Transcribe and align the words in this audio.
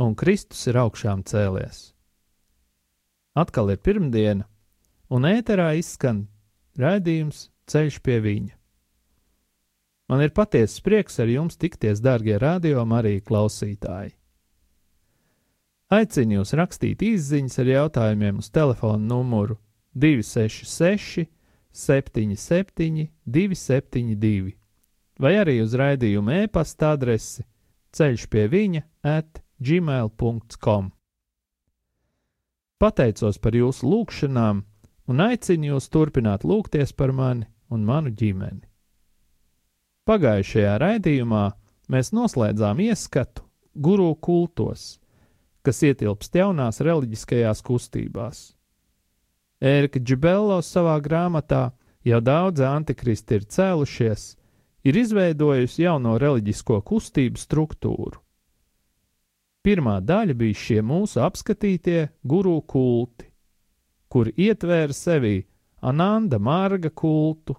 un 0.00 0.16
Kristus 0.16 0.64
ir 0.70 0.78
augšām 0.80 1.24
cēlies. 1.28 1.90
Atkal 3.36 3.70
ir 3.74 3.80
pirmdiena, 3.84 4.46
un 5.12 5.28
ēterā 5.28 5.74
izskan 5.78 6.24
raidījums 6.80 7.48
Ceļš 7.70 8.00
pie 8.02 8.16
viņa. 8.18 8.54
Man 10.10 10.24
ir 10.24 10.32
patiesa 10.34 10.80
prieks 10.82 11.20
ar 11.22 11.28
jums 11.30 11.54
tikties, 11.60 12.00
darbie 12.02 12.34
radio 12.42 12.82
Marija 12.82 13.22
klausītāji. 13.22 14.16
Aicinu 15.94 16.40
jūs 16.40 16.54
rakstīt 16.58 17.04
īsiņas 17.06 17.60
ar 17.62 17.70
jautājumiem 17.70 18.40
uz 18.42 18.48
telefona 18.50 18.98
numuru 19.12 19.60
266, 19.94 21.28
77, 21.70 23.06
272, 23.26 24.56
vai 25.22 25.32
arī 25.38 25.60
uz 25.62 25.76
raidījuma 25.78 26.40
e-pasta 26.42 26.90
adresi 26.96 27.46
ceļš 27.94 28.26
pie 28.30 28.48
viņa 28.50 28.82
at 29.06 29.42
gmail.com. 29.60 30.90
Pateicos 32.80 33.38
par 33.38 33.56
jūsu 33.56 33.88
lūgšanām 33.92 34.62
un 35.10 35.22
aicinu 35.26 35.74
jūs 35.74 35.90
turpināt 35.92 36.46
lūgties 36.48 36.94
par 36.96 37.12
mani 37.12 37.48
un 37.70 37.84
manu 37.84 38.12
ģimeni. 38.16 38.64
Pagājušajā 40.08 40.78
raidījumā 40.80 41.44
mēs 41.92 42.12
noslēdzām 42.16 42.80
ieskatu 42.86 43.44
guru 43.74 44.14
kultos, 44.16 44.96
kas 45.62 45.82
ietilpst 45.84 46.34
jaunās 46.40 46.80
reliģiskajās 46.80 47.60
kustībās. 47.66 48.40
Ērika 49.60 50.00
Džibello 50.00 50.62
savā 50.64 50.96
grāmatā 51.04 51.68
jau 52.06 52.20
daudzi 52.24 52.64
antikristi 52.64 53.36
ir 53.36 53.44
cēlušies, 53.44 54.24
ir 54.88 54.96
izveidojusi 54.96 55.84
jauno 55.84 56.16
reliģisko 56.18 56.80
kustību 56.88 57.38
struktūru. 57.38 58.22
Pirmā 59.60 59.98
daļa 60.00 60.34
bija 60.40 60.56
šie 60.56 60.80
mūsu 60.80 61.20
apskatītie 61.20 62.08
guru 62.24 62.62
kulti, 62.64 63.26
kuri 64.08 64.32
ietvēra 64.48 64.96
sevī 64.96 65.42
Ananda 65.84 66.38
Marga 66.40 66.88
kultu, 66.88 67.58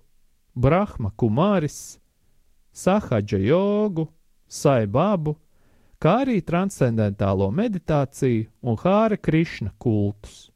Brahma 0.58 1.12
Kumāris, 1.14 2.00
Sahadža 2.74 3.38
jogu, 3.38 4.08
Saibabu, 4.50 5.36
kā 6.02 6.18
arī 6.24 6.42
transcendentālo 6.42 7.52
meditāciju 7.54 8.50
un 8.66 8.78
Hāra 8.82 9.20
Krišna 9.22 9.72
kultus. 9.78 10.50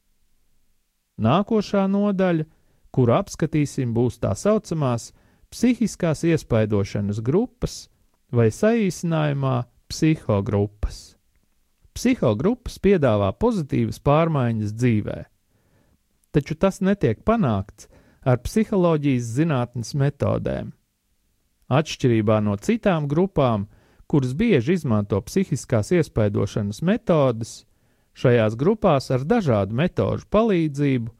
Nākošā 1.22 1.86
nodaļa, 1.88 2.44
kuru 2.90 3.14
apskatīsim, 3.16 3.94
būs 3.94 4.18
tā 4.18 4.34
saucamās 4.34 5.12
psihiskās 5.52 6.24
iespaidošanas 6.26 7.22
grupas 7.22 7.84
vai 8.34 8.50
saīsinājumā 8.50 9.60
psihogrupas. 9.88 11.15
Psihogrupas 11.96 12.76
piedāvā 12.84 13.30
pozitīvas 13.40 14.02
pārmaiņas 14.04 14.74
dzīvē, 14.76 15.18
taču 16.36 16.56
tas 16.60 16.82
netiek 16.84 17.22
panākts 17.24 17.88
ar 18.26 18.42
psiholoģijas 18.44 19.30
zinātnes 19.38 19.94
metodēm. 19.96 20.74
Atšķirībā 21.72 22.40
no 22.44 22.56
citām 22.62 23.08
grupām, 23.08 23.66
kuras 24.06 24.34
bieži 24.38 24.76
izmanto 24.76 25.18
psihiskās 25.24 25.90
iespaidošanas 25.96 26.82
metodes, 26.86 27.54
šajās 28.14 28.58
grupās 28.60 29.10
ar 29.10 29.24
dažādu 29.26 29.74
metožu 29.74 30.28
palīdzību 30.30 31.14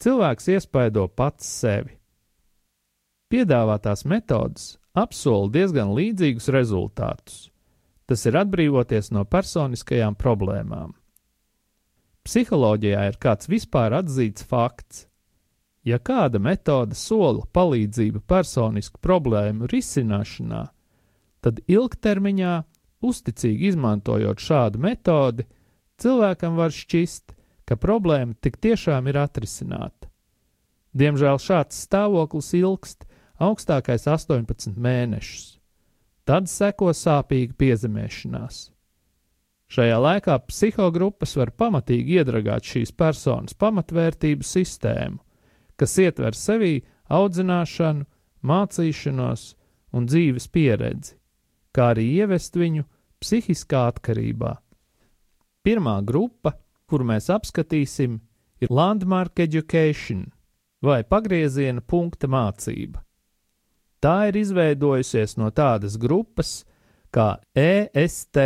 cilvēks 0.00 0.50
iespaido 0.54 1.08
pats 1.08 1.48
sevi. 1.60 1.96
Piedāvātās 3.30 4.04
metodes 4.04 4.74
apsola 4.94 5.50
diezgan 5.54 5.92
līdzīgus 5.94 6.50
rezultātus. 6.50 7.49
Tas 8.10 8.26
ir 8.26 8.40
atbrīvoties 8.40 9.12
no 9.14 9.22
personiskajām 9.22 10.16
problēmām. 10.18 10.96
Psiholoģijā 12.26 13.04
ir 13.12 13.20
kāds 13.22 13.48
vispār 13.48 13.94
atzīts 14.00 14.44
fakts, 14.50 15.04
Ja 15.82 15.96
kāda 15.96 16.36
metode 16.42 16.96
sola 16.98 17.46
palīdzību 17.56 18.20
personisku 18.28 19.00
problēmu 19.00 19.68
risināšanā, 19.70 20.66
tad 21.40 21.62
ilgtermiņā, 21.64 22.56
uzticīgi 23.00 23.70
izmantojot 23.72 24.42
šādu 24.44 24.82
metodi, 24.84 25.46
cilvēkam 26.00 26.58
var 26.60 26.74
šķist, 26.76 27.32
ka 27.64 27.78
problēma 27.80 28.36
tik 28.44 28.58
tiešām 28.60 29.08
ir 29.08 29.22
atrisināta. 29.22 30.10
Diemžēl 30.92 31.40
šāds 31.40 31.80
stāvoklis 31.86 32.52
ilgst 32.58 33.06
augstākais 33.40 34.04
18 34.10 34.76
mēnešus. 34.76 35.59
Tad 36.30 36.46
seko 36.46 36.92
sāpīga 36.94 37.56
piezemēšanās. 37.58 38.58
Šajā 39.70 39.96
laikā 39.98 40.36
psihogrupas 40.46 41.32
var 41.40 41.50
pamatīgi 41.58 42.20
iedragāt 42.20 42.68
šīs 42.70 42.92
personas 42.94 43.56
pamatvērtību 43.58 44.46
sistēmu, 44.46 45.18
kas 45.74 45.96
ietver 45.98 46.38
sevī 46.38 46.76
audzināšanu, 47.10 48.06
mācīšanos 48.46 49.48
un 49.90 50.06
dzīves 50.06 50.46
pieredzi, 50.54 51.16
kā 51.74 51.90
arī 51.96 52.06
ievest 52.20 52.54
viņu 52.62 52.86
psihiskā 53.18 53.88
atkarībā. 53.90 54.54
Pirmā 55.66 55.98
grupa, 56.06 56.54
kuru 56.86 57.10
mēs 57.10 57.26
apskatīsim, 57.34 58.20
ir 58.62 58.70
Landmark 58.70 59.42
Education 59.42 60.28
vai 60.78 61.02
pagrieziena 61.02 61.82
punkta 61.82 62.30
mācība. 62.30 63.02
Tā 64.00 64.30
ir 64.30 64.38
izveidojusies 64.40 65.36
no 65.36 65.50
tādas 65.52 65.98
grupas 66.00 66.62
kā 67.12 67.34
EST 67.52 68.38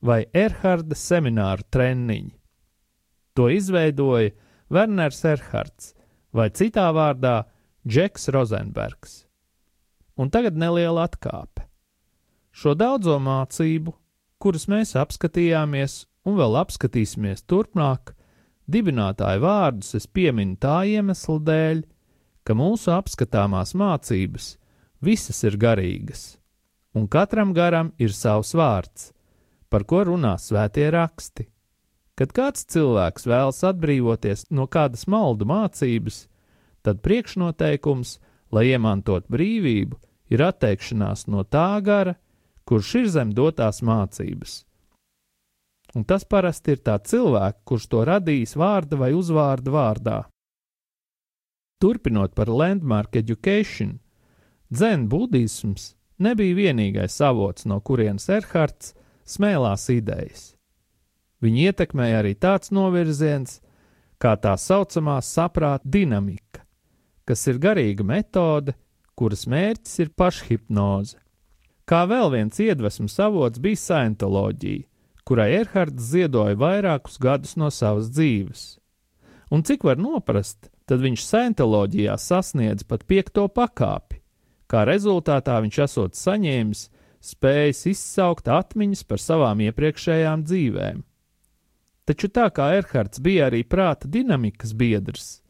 vai 0.00 0.22
Erharda 0.32 0.96
semināru 0.96 1.66
treniņi. 1.68 2.32
To 3.36 3.48
izveidoja 3.52 4.32
Werners 4.72 5.20
Erhards, 5.28 5.92
vai 6.32 6.48
citā 6.50 6.88
vārdā 6.94 7.42
Džeks 7.88 8.30
Rozenbergs. 8.34 9.24
Un 10.18 10.32
tagad 10.34 10.56
neliela 10.58 11.06
atkāpe. 11.06 11.66
Šo 12.50 12.74
daudzo 12.74 13.18
mācību, 13.22 13.92
kuras 14.42 14.66
mēs 14.70 14.96
apskatījāmies 14.98 16.06
un 16.26 16.38
vēl 16.40 16.56
apskatīsimies 16.62 17.44
turpmāk, 17.46 18.14
dibinātāju 18.66 19.44
vārdus 19.44 19.94
es 20.00 20.08
pieminu 20.10 20.56
tā 20.60 20.80
iemesla 20.88 21.38
dēļ, 21.44 21.84
ka 22.42 22.56
mūsu 22.58 22.90
apskatāmās 22.96 23.76
mācības 23.78 24.56
visas 25.04 25.42
ir 25.44 25.58
garīgas, 25.60 26.38
un 26.94 27.06
katram 27.08 27.52
garam 27.54 27.92
ir 27.98 28.12
savs 28.14 28.54
vārds, 28.58 29.12
par 29.70 29.84
ko 29.84 30.04
runā 30.08 30.34
svētie 30.40 30.88
raksti. 30.94 31.48
Kad 32.18 32.32
kāds 32.34 32.64
cilvēks 32.66 33.28
vēlas 33.30 33.62
atbrīvoties 33.68 34.48
no 34.50 34.66
kādas 34.66 35.06
maldu 35.06 35.46
mācības, 35.46 36.24
tad 36.82 37.02
priekšnoteikums, 37.04 38.16
lai 38.50 38.72
iemantot 38.72 39.28
brīvību, 39.30 39.98
ir 40.34 40.42
atteikšanās 40.42 41.28
no 41.30 41.44
tā 41.44 41.78
gara, 41.84 42.16
kurš 42.68 42.94
ir 43.02 43.12
zem 43.12 43.30
dotās 43.36 43.80
mācības. 43.86 44.64
Un 45.96 46.04
tas 46.04 46.26
parasti 46.28 46.74
ir 46.74 46.82
tā 46.84 46.98
cilvēks, 47.00 47.62
kurš 47.64 47.86
to 47.92 48.02
radījis 48.04 48.56
vārda 48.60 48.98
vai 49.00 49.14
uzvārda 49.16 49.72
vārdā. 49.72 50.18
Turpinot 51.80 52.34
par 52.34 52.50
landmark 52.50 53.16
education, 53.16 53.96
dzēn 54.72 55.08
budisms 55.08 55.92
nebija 56.18 56.56
vienīgais 56.58 57.20
avots, 57.24 57.66
no 57.66 57.80
kurienes 57.80 58.28
Erhards 58.28 58.94
smēlās 59.28 59.88
idejas. 59.94 60.52
Viņu 61.42 61.68
ietekmēja 61.70 62.22
arī 62.22 62.34
tāds 62.34 62.72
novirziens, 62.74 63.60
kā 64.18 64.34
tā 64.42 64.56
saucamā 64.58 65.20
saprāta 65.22 65.86
dinamika, 65.86 66.64
kas 67.28 67.46
ir 67.46 67.60
garīga 67.62 68.06
metode, 68.06 68.74
kuras 69.18 69.46
mērķis 69.50 69.98
ir 70.02 70.14
pašhipnoze. 70.18 71.18
Kā 71.88 72.02
vēl 72.08 72.32
viens 72.34 72.58
iedvesmas 72.60 73.14
avots 73.22 73.60
bija 73.62 73.78
scientoloģija, 73.80 74.84
kurai 75.24 75.48
Erhards 75.60 76.10
ziedoja 76.10 76.56
vairākus 76.58 77.16
gadus 77.20 77.54
no 77.56 77.70
savas 77.72 78.10
dzīves. 78.12 78.78
Un 79.52 79.62
cik 79.64 79.86
var 79.88 79.96
noprast, 80.00 80.68
tad 80.88 81.00
viņš 81.04 81.24
scientoloģijā 81.24 82.16
sasniedz 82.20 82.84
pat 82.88 83.06
piekto 83.08 83.46
pakāpi, 83.48 84.07
kā 84.70 84.84
rezultātā 84.88 85.58
viņš 85.64 85.78
esot 85.86 86.18
saņēmis 86.18 86.86
spējis 87.24 87.84
izsaukt 87.92 88.48
atmiņas 88.52 89.04
par 89.08 89.22
savām 89.22 89.62
iepriekšējām 89.68 90.44
dzīvēm. 90.46 91.02
Taču 92.08 92.30
tā 92.32 92.46
kā 92.54 92.70
Erhards 92.78 93.20
bija 93.20 93.48
arī 93.50 93.64
prāta 93.68 94.08
dinamikas 94.08 94.72
biedrs, 94.72 95.42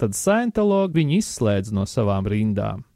tad 0.00 0.16
Scientologi 0.16 1.02
viņu 1.02 1.18
izslēdz 1.20 1.74
no 1.76 1.84
savām 1.84 2.28
rindām. 2.30 2.86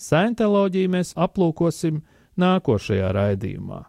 Scientoloģiju 0.00 0.92
mēs 0.96 1.12
aplūkosim 1.20 2.00
nākošajā 2.40 3.10
raidījumā. 3.12 3.82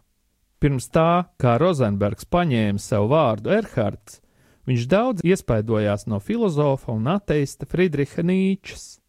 Pirms 0.61 0.91
tā, 0.93 1.25
kā 1.41 1.55
Rozenbergs 1.57 2.27
paņēma 2.29 2.83
sev 2.83 3.07
vārdu 3.09 3.53
Erhards, 3.55 4.19
viņš 4.67 4.83
daudz 4.91 5.23
iespaidojās 5.25 6.05
no 6.11 6.19
filozofa 6.19 6.91
un 6.93 7.07
ateista 7.15 7.65
Friedriha 7.65 8.21
Nīčes. 8.27 9.00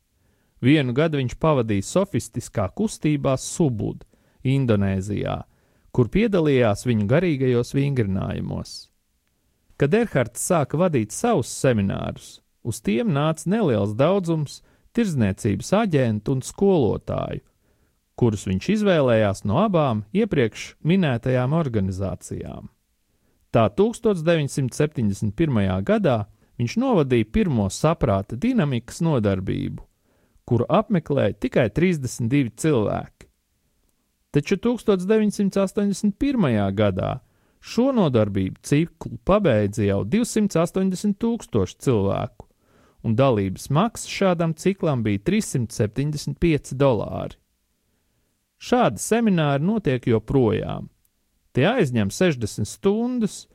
Vienu 0.62 0.94
gadu 0.94 1.19
viņš 1.19 1.35
pavadīja 1.43 1.88
sofistiskā 1.88 2.69
kustībā 2.76 3.35
Subud, 3.41 4.05
Indonēzijā, 4.47 5.41
kur 5.91 6.09
piedalījās 6.09 6.87
viņu 6.87 7.09
garīgajos 7.11 7.75
vingrinājumos. 7.75 8.75
Kad 9.76 9.94
Erhards 9.99 10.44
sāka 10.47 10.79
vadīt 10.79 11.11
savus 11.11 11.50
seminārus, 11.50 12.38
uz 12.62 12.79
tiem 12.81 13.11
nāca 13.11 13.50
neliels 13.50 13.97
daudzums 13.99 14.61
tirdzniecības 14.94 15.73
aģentu 15.82 16.37
un 16.37 16.47
skolotāju, 16.47 17.43
kurus 18.14 18.47
viņš 18.47 18.69
izvēlējās 18.76 19.43
no 19.49 19.59
abām 19.64 20.05
iepriekš 20.14 20.76
minētajām 20.87 21.56
organizācijām. 21.59 22.70
Tā 23.53 23.67
1971. 23.76 25.82
gadā 25.85 26.19
viņš 26.61 26.76
novadīja 26.79 27.32
pirmo 27.35 27.67
saprāta 27.73 28.38
dinamikas 28.38 29.03
nodarbību, 29.05 29.82
kuru 30.52 30.66
apmeklēja 30.69 31.32
tikai 31.40 31.70
32 31.72 32.52
cilvēki. 32.60 33.28
Taču 34.37 34.58
1981. 34.60 36.12
gadā 36.76 37.12
šo 37.64 37.93
nodarbību 37.96 38.60
ciklu 38.60 39.16
pabeidza 39.25 39.87
jau 39.87 40.02
280 40.04 41.16
tūkstoši 41.25 41.78
cilvēku, 41.87 42.46
un 43.00 43.16
dalības 43.16 43.70
maksa 43.72 44.12
šādam 44.12 44.52
ciklam 44.52 45.00
bija 45.06 45.25
375 45.25 46.76
dolāri. 46.76 47.40
Šādi 48.60 49.00
semināri 49.00 49.64
notiek 49.64 50.04
joprojām. 50.06 50.93
Tie 51.56 51.64
aizņem 51.69 52.12
60 52.12 52.69
stundas 52.69 53.46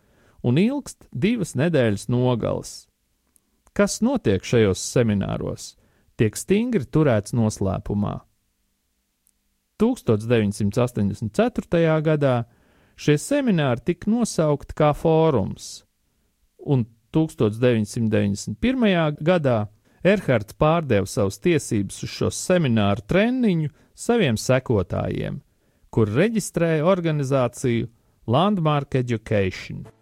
un 0.41 0.57
ilgst 0.57 1.05
divas 1.13 1.53
nedēļas 1.53 2.09
nogales. 2.09 2.88
Kas 3.77 4.01
notiek 4.01 4.41
šajos 4.41 4.81
semināros? 4.81 5.76
Tiek 6.17 6.37
stingri 6.37 6.85
turēts 6.85 7.33
noslēpumā. 7.37 8.19
1984. 9.77 12.01
gadā 12.01 12.45
šie 12.97 13.17
semināri 13.21 13.81
tika 13.91 14.09
nosaukti 14.09 14.73
kā 14.77 14.93
fórums, 14.97 15.85
un 16.57 16.85
1991. 17.13 19.21
gadā 19.21 19.67
Erhards 20.07 20.53
pārdeva 20.57 21.05
savas 21.09 21.39
tiesības 21.41 22.03
uz 22.05 22.11
šo 22.13 22.29
semināru 22.33 23.01
treniņu 23.09 23.69
saviem 23.97 24.37
sekotājiem, 24.37 25.41
kur 25.89 26.07
reģistrēja 26.13 26.85
organizāciju 26.85 27.87
Landmark 28.27 28.95
Education. 28.99 29.96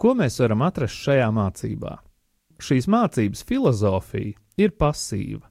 Ko 0.00 0.14
mēs 0.16 0.38
varam 0.40 0.62
atrast 0.64 1.02
šajā 1.04 1.28
mācībā? 1.36 1.98
Šīs 2.60 2.86
mācības 2.88 3.44
filozofija 3.44 4.36
ir 4.60 4.72
pasīva. 4.80 5.44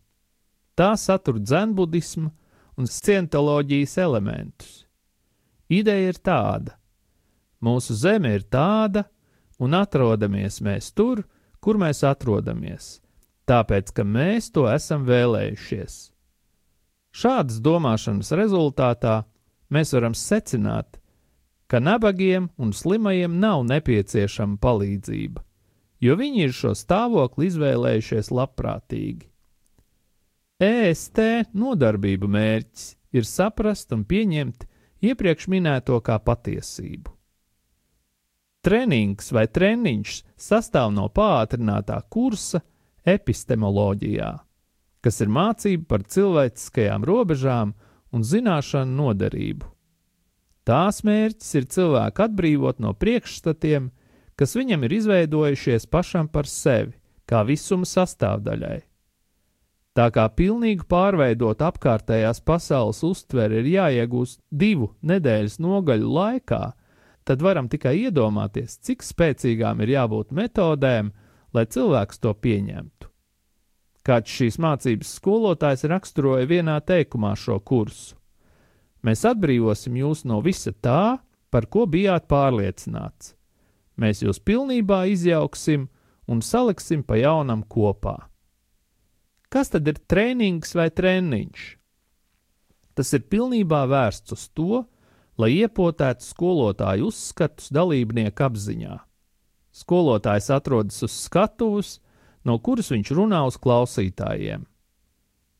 Tā 0.74 0.96
satur 0.98 1.38
dzenbudismu 1.38 2.30
un 2.80 2.88
scientoloģijas 2.90 3.98
elementus. 4.02 4.86
Ideja 5.70 6.14
ir 6.14 6.18
tāda: 6.26 6.78
mūsu 7.62 7.94
zeme 7.94 8.32
ir 8.38 8.46
tāda, 8.50 9.06
un 9.60 9.76
atrodamies 9.78 10.62
mēs 10.66 10.94
tur, 10.96 11.22
kur 11.60 11.78
mēs 11.78 12.02
atrodamies, 12.08 13.00
tāpēc, 13.50 13.92
ka 13.94 14.06
mēs 14.08 14.50
to 14.56 14.66
esam 14.72 15.06
vēlējušies. 15.06 15.98
Šādas 17.12 17.60
domāšanas 17.66 18.32
rezultātā 18.38 19.24
mēs 19.74 19.94
varam 19.94 20.16
secināt, 20.16 20.99
ka 21.70 21.80
nabagiem 21.80 22.50
un 22.58 22.74
slimajiem 22.74 23.38
nav 23.40 23.64
nepieciešama 23.70 24.58
palīdzība, 24.62 25.44
jo 26.02 26.16
viņi 26.18 26.48
ir 26.48 26.56
šo 26.56 26.74
stāvokli 26.78 27.52
izvēlējušies 27.52 28.32
labprātīgi. 28.34 29.28
EST 30.60 31.22
nodarbību 31.56 32.28
mērķis 32.28 32.90
ir 33.16 33.30
saprast 33.30 33.94
un 33.96 34.04
pieņemt 34.04 34.66
iepriekš 35.06 35.48
minēto 35.54 36.02
kā 36.04 36.18
patiesību. 36.20 37.14
Trenings 38.66 39.30
vai 39.32 39.46
treniņš 39.48 40.18
sastāv 40.36 40.92
no 40.92 41.06
pātrinātā 41.16 42.02
kursa 42.12 42.60
epistemoloģijā, 43.08 44.34
kas 45.00 45.22
ir 45.24 45.32
mācība 45.32 45.86
par 45.94 46.04
cilvēciskajām 46.04 47.06
robežām 47.08 47.72
un 48.12 48.26
zināšanu 48.26 48.98
noderību. 49.00 49.70
Tās 50.70 51.00
mērķis 51.02 51.56
ir 51.58 51.66
cilvēku 51.74 52.22
atbrīvot 52.28 52.78
no 52.84 52.92
priekšstatiem, 52.94 53.88
kas 54.38 54.52
viņam 54.54 54.84
ir 54.86 54.94
izveidojušies 55.00 55.88
pašam 55.90 56.28
par 56.30 56.46
sevi, 56.46 56.94
kā 57.26 57.42
visuma 57.48 57.90
sastāvdaļai. 57.90 58.78
Tā 59.98 60.06
kā 60.14 60.28
pilnīgi 60.30 60.86
pārveidot 60.86 61.64
apkārtējās 61.66 62.44
pasaules 62.46 63.02
uztveri 63.04 63.64
ir 63.64 63.72
jāiegūst 63.72 64.44
divu 64.54 64.92
nedēļas 65.02 65.58
nogaļu 65.58 66.14
laikā, 66.20 66.62
tad 67.26 67.42
varam 67.42 67.66
tikai 67.74 67.96
iedomāties, 68.04 68.78
cik 68.86 69.02
spēcīgām 69.04 69.82
ir 69.82 69.96
jābūt 69.96 70.38
metodēm, 70.38 71.10
lai 71.58 71.66
cilvēks 71.66 72.22
to 72.22 72.36
pieņemtu. 72.46 73.10
Kāds 74.06 74.38
šīs 74.38 74.62
mācības 74.62 75.18
skolotājs 75.18 75.90
raksturoja 75.90 76.46
vienā 76.46 76.78
teikumā 76.86 77.34
šo 77.34 77.58
kursu. 77.60 78.19
Mēs 79.06 79.24
atbrīvosim 79.28 79.96
jūs 80.00 80.26
no 80.28 80.42
visa 80.44 80.74
tā, 80.76 81.20
par 81.50 81.68
ko 81.72 81.86
bijāt 81.90 82.28
pārliecināts. 82.32 83.34
Mēs 84.00 84.24
jūs 84.24 84.40
pilnībā 84.44 85.06
izjauksim 85.12 85.88
un 86.30 86.44
saliksim 86.46 87.04
pa 87.04 87.18
jaunam 87.20 87.64
kopā. 87.64 88.30
Kas 89.50 89.72
tad 89.74 89.88
ir 89.90 89.98
treniņš 89.98 90.76
vai 90.78 90.88
treniņš? 90.94 91.66
Tas 92.94 93.14
ir 93.16 93.26
pilnībā 93.32 93.86
vērsts 93.90 94.36
uz 94.36 94.46
to, 94.54 94.84
lai 95.40 95.54
iepotētu 95.64 96.26
skolotāju 96.26 97.10
uzskatus 97.10 97.72
dalībnieku 97.74 98.46
apziņā. 98.46 98.98
Skolotājs 99.80 100.50
atrodas 100.52 101.00
uz 101.08 101.16
skatuves, 101.16 101.98
no 102.44 102.58
kuras 102.60 102.92
viņš 102.92 103.14
runā 103.16 103.46
uz 103.48 103.56
klausītājiem. 103.62 104.66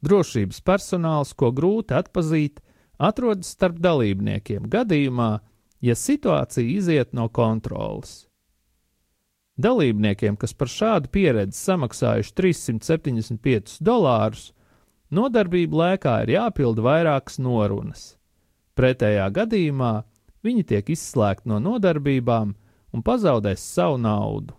Drošības 0.04 0.62
personāls, 0.68 1.32
ko 1.36 1.52
grūti 1.56 1.96
atpazīt, 1.96 2.60
atrodas 3.00 3.54
starp 3.56 3.80
dalībniekiem 3.80 4.68
gadījumā, 4.70 5.40
ja 5.82 5.96
situācija 5.96 6.68
iziet 6.68 7.16
no 7.16 7.30
kontrolas. 7.32 8.28
Dalībniekiem, 9.60 10.38
kas 10.40 10.54
par 10.56 10.72
šādu 10.72 11.12
pieredzi 11.12 11.58
samaksājuši 11.60 12.32
375 12.36 13.80
dolārus, 13.84 14.52
nodarbību 15.12 15.82
laikā 15.82 16.14
ir 16.24 16.36
jāpilda 16.38 16.86
vairākas 16.86 17.40
norunas. 17.44 18.06
Pretējā 18.80 19.26
gadījumā 19.36 19.94
viņi 20.48 20.64
tiek 20.72 20.92
izslēgti 20.96 21.52
no 21.52 21.60
nodarbībām 21.60 22.54
un 22.96 23.04
pazaudēs 23.04 23.64
savu 23.76 23.98
naudu. 24.00 24.56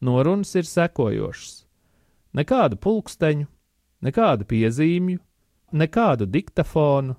Norunas 0.00 0.54
ir 0.56 0.64
sekojošas: 0.64 1.66
nekādu 2.32 2.80
pulksteņu, 2.80 3.48
nekādu 4.00 4.48
piezīmju, 4.48 5.20
nekādu 5.76 6.24
diktafonu, 6.26 7.18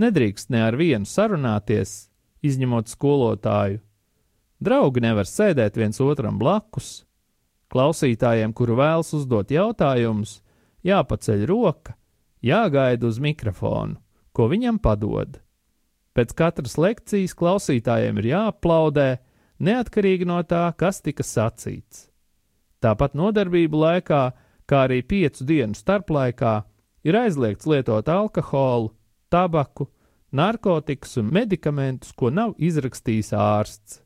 nedrīkst 0.00 0.50
ne 0.50 0.62
ar 0.66 0.76
vienu 0.78 1.08
sarunāties, 1.08 2.08
izņemot 2.44 2.90
skolotāju. 2.92 3.80
Draugi 4.64 5.02
nevar 5.04 5.28
sēdēt 5.28 5.76
viens 5.76 6.00
otram 6.00 6.38
blakus. 6.40 7.04
Klausītājiem, 7.72 8.54
kuru 8.54 8.78
vēlas 8.78 9.10
uzdot 9.16 9.50
jautājumus, 9.50 10.38
jāpaceļ 10.86 11.46
roka, 11.50 11.96
jāgaida 12.44 13.08
uz 13.08 13.18
mikrofonu, 13.20 13.98
ko 14.32 14.48
viņam 14.52 14.78
padod. 14.82 15.40
Pēc 16.14 16.34
katras 16.38 16.76
lekcijas 16.78 17.34
klausītājiem 17.34 18.20
ir 18.22 18.30
jāaplaudē, 18.30 19.08
neatkarīgi 19.58 20.28
no 20.30 20.38
tā, 20.46 20.68
kas 20.78 21.02
tika 21.02 21.26
sacīts. 21.26 22.08
Tāpat 22.84 23.16
nodarbību 23.18 23.80
laikā, 23.80 24.22
kā 24.68 24.84
arī 24.86 25.00
piecu 25.02 25.46
dienu 25.48 25.74
starplaikā, 25.74 26.60
ir 27.02 27.18
aizliegts 27.18 27.66
lietot 27.66 28.08
alkoholu, 28.08 28.92
tabaku, 29.34 29.88
narkotikas 30.34 31.18
un 31.18 31.32
medikamentus, 31.34 32.14
ko 32.14 32.30
nav 32.30 32.54
izrakstījis 32.58 33.32
ārsts. 33.38 34.00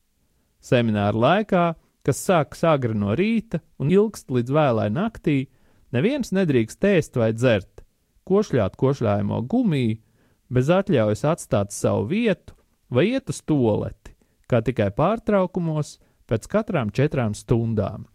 Semināra 0.65 1.17
laikā, 1.25 1.65
kas 2.05 2.21
sākas 2.25 2.65
agri 2.65 2.97
no 2.97 3.15
rīta 3.17 3.61
un 3.81 3.93
ilgst 3.93 4.33
līdz 4.33 4.55
vēlai 4.57 4.89
naktī, 4.93 5.39
neviens 5.93 6.33
nedrīkst 6.33 6.85
ēst 6.89 7.19
vai 7.21 7.33
dzert, 7.37 7.85
košļāt 8.29 8.77
košļājamo 8.81 9.41
gumiju, 9.53 9.99
bez 10.49 10.71
atļaujas 10.73 11.25
atstāt 11.29 11.75
savu 11.77 12.09
vietu 12.13 12.57
vai 12.93 13.11
iet 13.13 13.29
uz 13.29 13.43
toleti, 13.45 14.15
kā 14.49 14.63
tikai 14.65 14.89
pārtraukumos 14.97 15.99
pēc 16.29 16.49
katrām 16.49 16.93
četrām 16.95 17.37
stundām. 17.37 18.07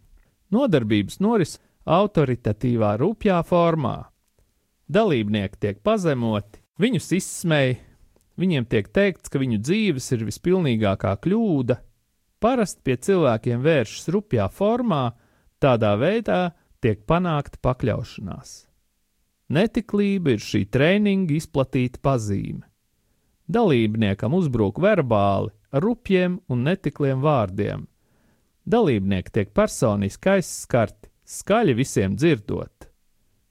Nodarbības 0.54 1.20
noris 1.22 1.58
autoritatīvā 1.86 2.96
rupjā 2.98 3.38
formā. 3.46 3.96
Dalībnieki 4.90 5.60
tiek 5.62 5.80
pazemoti, 5.86 6.63
viņus 6.80 7.12
izsmēja, 7.18 7.80
Viņiem 8.40 8.66
tiek 8.66 8.88
teikts, 8.90 9.30
ka 9.30 9.38
viņu 9.38 9.60
dzīves 9.62 10.10
ir 10.16 10.24
vispilnīgākā 10.26 11.14
kļūda. 11.22 11.78
Parasti 12.42 12.82
pie 12.84 12.96
cilvēkiem 13.06 13.62
vēršas 13.62 14.10
rupjā 14.12 14.48
formā, 14.52 15.14
tādā 15.62 15.94
veidā 16.00 16.40
tiek 16.82 17.04
panākta 17.08 17.60
pakļaušanās. 17.62 18.64
Netiklība 19.54 20.34
ir 20.34 20.42
šī 20.42 20.64
treniņa 20.72 21.36
izplatīta 21.36 22.00
pazīme. 22.02 22.64
Dalībniekam 23.46 24.34
uzbruk 24.34 24.80
verbāli 24.82 25.52
ar 25.70 25.84
rupjiem 25.84 26.38
un 26.50 26.64
netikliem 26.66 27.22
vārdiem. 27.22 27.84
Dalībnieki 28.64 29.30
tiek 29.30 29.50
personiski 29.54 30.38
aizskarti, 30.38 31.10
skaļi 31.28 31.76
visiem 31.76 32.16
dzirdot. 32.16 32.88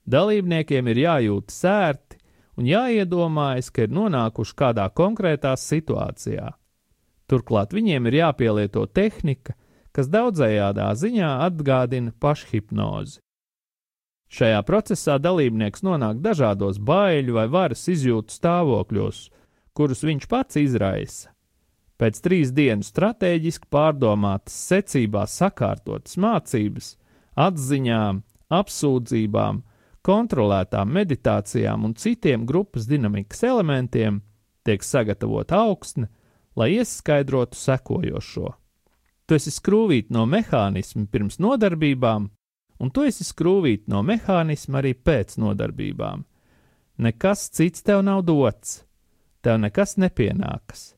Dalībniekiem 0.04 0.90
ir 0.90 1.00
jājūt 1.06 1.54
sērti 1.54 2.13
un 2.58 2.68
jāiedomājas, 2.68 3.70
ka 3.74 3.86
ir 3.86 3.94
nonākuši 3.94 4.56
kādā 4.58 4.86
konkrētā 4.94 5.54
situācijā. 5.58 6.52
Turklāt 7.30 7.72
viņiem 7.74 8.08
ir 8.10 8.18
jāpielieto 8.20 8.84
tehnika, 8.86 9.56
kas 9.94 10.10
daudzējādā 10.12 10.90
ziņā 10.98 11.30
atgādina 11.46 12.12
pašhipnozi. 12.20 13.20
Šajā 14.34 14.64
procesā 14.66 15.18
dalībnieks 15.22 15.84
nonāk 15.86 16.18
dažādos 16.24 16.80
baiļu 16.82 17.36
vai 17.36 17.46
varas 17.50 17.84
izjūtu 17.92 18.34
stāvokļos, 18.34 19.28
kurus 19.76 20.02
viņš 20.02 20.26
pats 20.30 20.58
izraisa. 20.58 21.30
Pēc 22.00 22.18
trīs 22.24 22.50
dienu 22.50 22.82
stratēģiski 22.82 23.68
pārdomātas 23.70 24.56
secībā 24.72 25.22
sakārtotas 25.30 26.18
mācības, 26.18 26.96
atziņām, 27.38 28.24
apsūdzībām, 28.58 29.62
kontrolētām 30.04 30.92
meditācijām 30.92 31.86
un 31.88 31.94
citiem 31.96 32.44
grupas 32.46 32.88
dinamikas 32.88 33.42
elementiem 33.48 34.20
tiek 34.64 34.84
sagatavota 34.84 35.60
augsne, 35.64 36.08
lai 36.56 36.74
ieskaidrotu 36.76 37.58
sekojošo. 37.58 38.52
Tu 39.24 39.38
esi 39.38 39.52
skrūvīt 39.52 40.10
no 40.12 40.26
mehānisma 40.28 41.06
pirms 41.10 41.40
nodarbībām, 41.40 42.28
un 42.80 42.90
tu 42.92 43.04
esi 43.08 43.24
skrūvīt 43.24 43.88
no 43.88 44.02
mehānisma 44.04 44.82
arī 44.82 44.92
pēc 44.94 45.38
nodarbībām. 45.40 46.24
Nekas 47.04 47.48
cits 47.50 47.82
tev 47.82 48.04
nav 48.06 48.22
dots, 48.28 48.82
tev 49.42 49.58
nekas 49.62 49.96
nepienākas. 49.98 50.92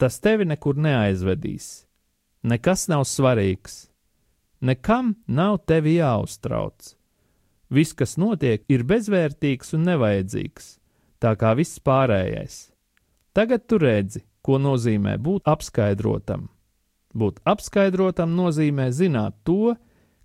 Tas 0.00 0.20
tevi 0.20 0.46
nekur 0.48 0.78
neaizvedīs, 0.78 1.86
nekas 2.44 2.86
nav 2.92 3.04
svarīgs, 3.08 3.88
nekam 4.60 5.14
nav 5.26 5.58
tevi 5.66 5.96
jāuztrauc. 5.98 6.95
Viss, 7.72 7.94
kas 7.98 8.14
notiek, 8.20 8.62
ir 8.70 8.84
bezvērtīgs 8.86 9.74
un 9.74 9.86
nevajadzīgs, 9.88 10.76
tā 11.22 11.34
kā 11.38 11.54
viss 11.58 11.80
pārējais. 11.82 12.70
Tagad 13.34 13.66
tu 13.66 13.80
redzi, 13.82 14.22
ko 14.46 14.60
nozīmē 14.62 15.16
būt 15.18 15.48
apskaidrotam. 15.50 16.46
Būt 17.16 17.40
apskaidrotam 17.48 18.36
nozīmē 18.38 18.90
zināt 18.94 19.34
to, 19.44 19.74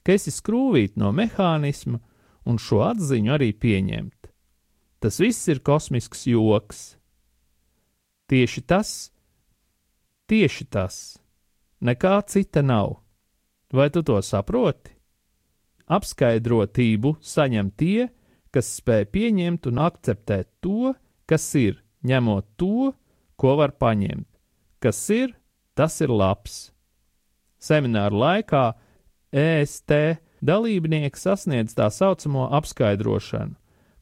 ka 0.05 0.13
esi 0.13 0.33
skrūvīt 0.33 0.99
no 1.01 1.09
mehānisma 1.15 2.01
un 2.45 2.61
šo 2.61 2.83
atziņu 2.91 3.33
arī 3.33 3.51
pieņemt. 3.57 4.29
Tas 5.01 5.17
viss 5.17 5.49
ir 5.49 5.63
kosmisks 5.65 6.27
joks. 6.29 6.81
Tieši 8.29 8.61
tas, 8.69 9.11
tieši 10.29 10.67
tas, 10.69 10.97
nekā 11.81 12.19
cita 12.29 12.61
nav. 12.61 12.99
Vai 13.73 13.89
tu 13.89 14.03
to 14.05 14.19
saproti? 14.21 14.93
Apskaidrotību 15.91 17.17
saņem 17.19 17.71
tie, 17.75 18.09
kas 18.51 18.69
spēj 18.79 19.07
pieņemt 19.11 19.67
un 19.71 19.81
akceptēt 19.83 20.47
to, 20.63 20.93
kas 21.27 21.45
ir, 21.59 21.81
ņemot 22.07 22.47
to, 22.59 22.91
ko 23.35 23.55
var 23.59 23.75
paņemt. 23.79 24.27
Kas 24.81 24.99
ir, 25.13 25.35
tas 25.75 25.99
ir 26.01 26.11
labs. 26.13 26.71
Semināra 27.61 28.17
laikā 28.17 28.63
EST 29.31 29.91
dalībnieki 30.41 31.19
sasniedz 31.19 31.75
tā 31.77 31.89
saucamo 31.93 32.47
apskaidrošanu, 32.57 33.53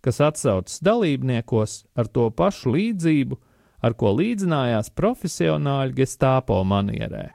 kas 0.06 0.22
atsaucas 0.24 0.80
dalībniekos 0.86 1.84
ar 2.00 2.08
to 2.08 2.30
pašu 2.32 2.74
līdzību, 2.78 3.40
ar 3.84 3.96
ko 4.00 4.14
līdzinājās 4.16 4.94
profesionāļi 4.96 5.98
gestāpo 6.00 6.62
manierē. 6.64 7.30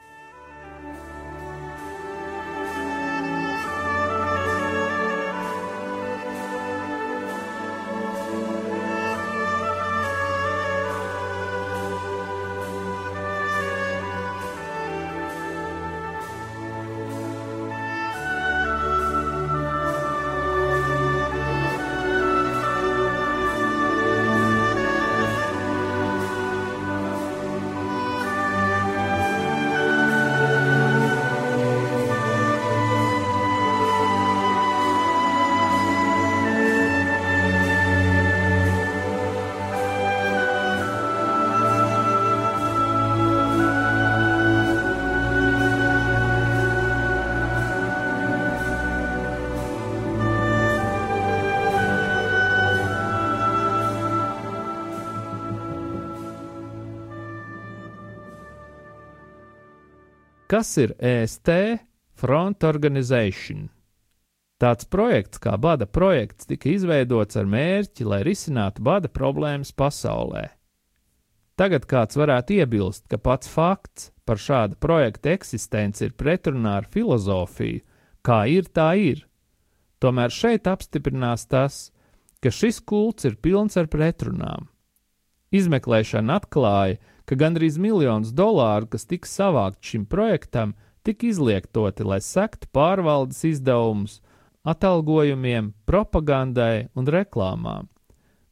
Kas 60.55 60.77
ir 60.79 60.93
EST 61.03 61.49
Front 62.15 62.63
Organization? 62.63 63.65
Tāds 64.63 64.87
projekts 64.87 65.41
kā 65.43 65.57
Bada 65.59 65.89
projekts 65.91 66.47
tika 66.47 66.69
izveidots 66.71 67.35
ar 67.35 67.49
mērķi, 67.51 68.05
lai 68.07 68.21
risinātu 68.23 68.85
bada 68.87 69.11
problēmas 69.11 69.73
pasaulē. 69.75 70.45
Tagad 71.59 71.89
kāds 71.91 72.15
varētu 72.15 72.61
iebilst, 72.61 73.09
ka 73.11 73.19
pats 73.19 73.51
fakts 73.51 74.13
par 74.23 74.39
šāda 74.39 74.79
projekta 74.79 75.33
eksistenci 75.35 76.07
ir 76.07 76.15
pretrunā 76.15 76.77
ar 76.85 76.87
filozofiju, 76.87 77.83
kā 78.23 78.45
ir, 78.47 78.71
tā 78.71 78.93
ir. 78.95 79.25
Tomēr 79.99 80.31
šeit 80.31 80.71
apstiprinās 80.71 81.49
tas, 81.51 81.89
ka 82.39 82.55
šis 82.55 82.79
kults 82.79 83.27
ir 83.27 83.35
pilns 83.43 83.75
ar 83.75 83.91
pretrunām. 83.91 84.71
Izmeklēšana 85.51 86.39
atklāja, 86.39 87.03
ka 87.03 87.14
gandrīz 87.33 87.79
miljons 87.81 88.35
dolāru, 88.37 88.91
kas 88.93 89.09
tika 89.09 89.29
savākt 89.29 89.81
šim 89.81 90.05
projektam, 90.05 90.75
tika 91.05 91.31
izlietoti, 91.31 92.05
lai 92.05 92.21
sektu 92.21 92.69
pārvaldes 92.77 93.41
izdevumus, 93.49 94.21
atalgojumiem, 94.65 95.73
propagandai 95.89 96.89
un 96.95 97.09
reklāmām. 97.09 97.89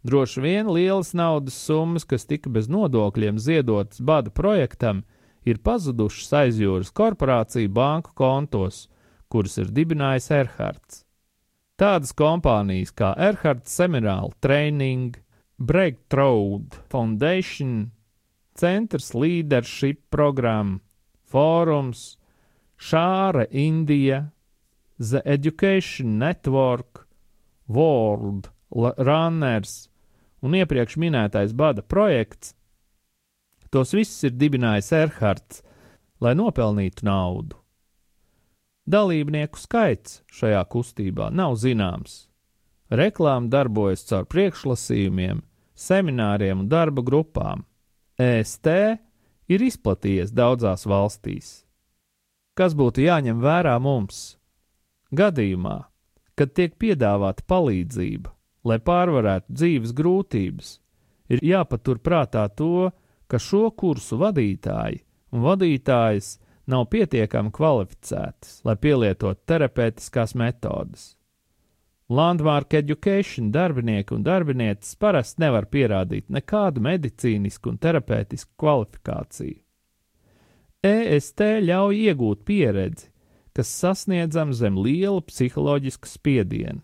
Droši 0.03 0.41
vien 0.43 0.73
lielas 0.73 1.13
naudas 1.15 1.55
summas, 1.55 2.05
kas 2.09 2.27
tika 2.27 2.51
bez 2.51 2.67
nodokļiem 2.73 3.39
ziedotas 3.39 4.01
bada 4.03 4.33
projektam, 4.35 5.05
ir 5.47 5.61
pazudušas 5.63 6.33
aizjūras 6.41 6.91
korporāciju 6.97 7.71
banku 7.71 8.11
kontos, 8.19 8.89
kuras 9.31 9.57
ir 9.63 9.71
dibinājis 9.71 10.31
Erhards. 10.35 11.05
Tādas 11.79 12.13
kompānijas 12.19 12.93
kā 12.95 13.13
Erhards 13.17 13.73
Seminal 13.73 14.33
Training, 14.41 15.17
Breakthrough 15.59 16.75
Foundation, 16.91 17.93
Centrs 18.59 19.13
Leadership 19.15 20.01
Programma, 20.11 20.81
Fórums, 21.31 22.17
Šāra 22.79 23.47
Indija, 23.51 24.31
The 24.99 25.23
Education 25.25 26.19
Network, 26.19 27.07
World 27.69 28.51
Runners 28.71 29.89
un 30.43 30.57
iepriekš 30.59 30.99
minētais 30.99 31.55
bada 31.57 31.83
projekts 31.83 32.55
Tos 33.73 33.95
visus 33.97 34.27
ir 34.29 34.35
dibinājis 34.37 34.91
Erhards, 34.93 35.63
lai 36.21 36.35
nopelnītu 36.37 37.07
naudu. 37.09 37.57
Dalībnieku 38.85 39.57
skaits 39.57 40.19
šajā 40.29 40.61
kustībā 40.75 41.31
nav 41.33 41.57
zināms. 41.63 42.27
Reklāma 42.93 43.49
darbojas 43.49 44.05
caur 44.11 44.27
priekšlasījumiem, 44.29 45.41
semināriem 45.73 46.67
un 46.67 46.69
darba 46.69 47.01
grupām. 47.07 47.65
EST 48.21 48.69
ir 49.53 49.65
izplatījies 49.65 50.33
daudzās 50.37 50.85
valstīs. 50.89 51.63
Kas 52.53 52.77
būtu 52.77 53.07
jāņem 53.07 53.41
vērā 53.41 53.79
mums? 53.81 54.37
Gadījumā, 55.13 55.79
kad 56.37 56.53
tiek 56.57 56.77
piedāvāta 56.81 57.45
palīdzība, 57.49 58.33
lai 58.69 58.79
pārvarētu 58.85 59.53
dzīves 59.53 59.95
grūtības, 59.97 60.75
ir 61.33 61.45
jāpatur 61.45 62.01
prātā 62.05 62.47
to, 62.53 62.91
ka 63.29 63.41
šo 63.41 63.71
kursu 63.77 64.19
vadītāji 64.21 65.03
un 65.33 65.45
vadītājas 65.47 66.37
nav 66.69 66.87
pietiekami 66.93 67.53
kvalificētas, 67.53 68.61
lai 68.69 68.77
pielietotu 68.77 69.41
terapeitiskās 69.49 70.37
metodes. 70.39 71.15
Landmark 72.09 72.75
Education 72.75 73.53
darbinieki 73.53 74.15
un 74.15 74.25
darbinieces 74.27 74.97
parasti 75.01 75.45
nevar 75.45 75.69
pierādīt 75.71 76.29
nekādu 76.29 76.83
medicīnisku 76.83 77.71
un 77.73 77.79
terapeitisku 77.79 78.53
kvalifikāciju. 78.61 79.61
EST 80.83 81.45
ļauj 81.63 82.01
iegūt 82.09 82.43
pieredzi, 82.45 83.13
kas 83.55 83.71
sasniedzama 83.71 84.57
zem 84.57 84.81
liela 84.83 85.23
psiholoģiska 85.23 86.11
spiediena. 86.11 86.83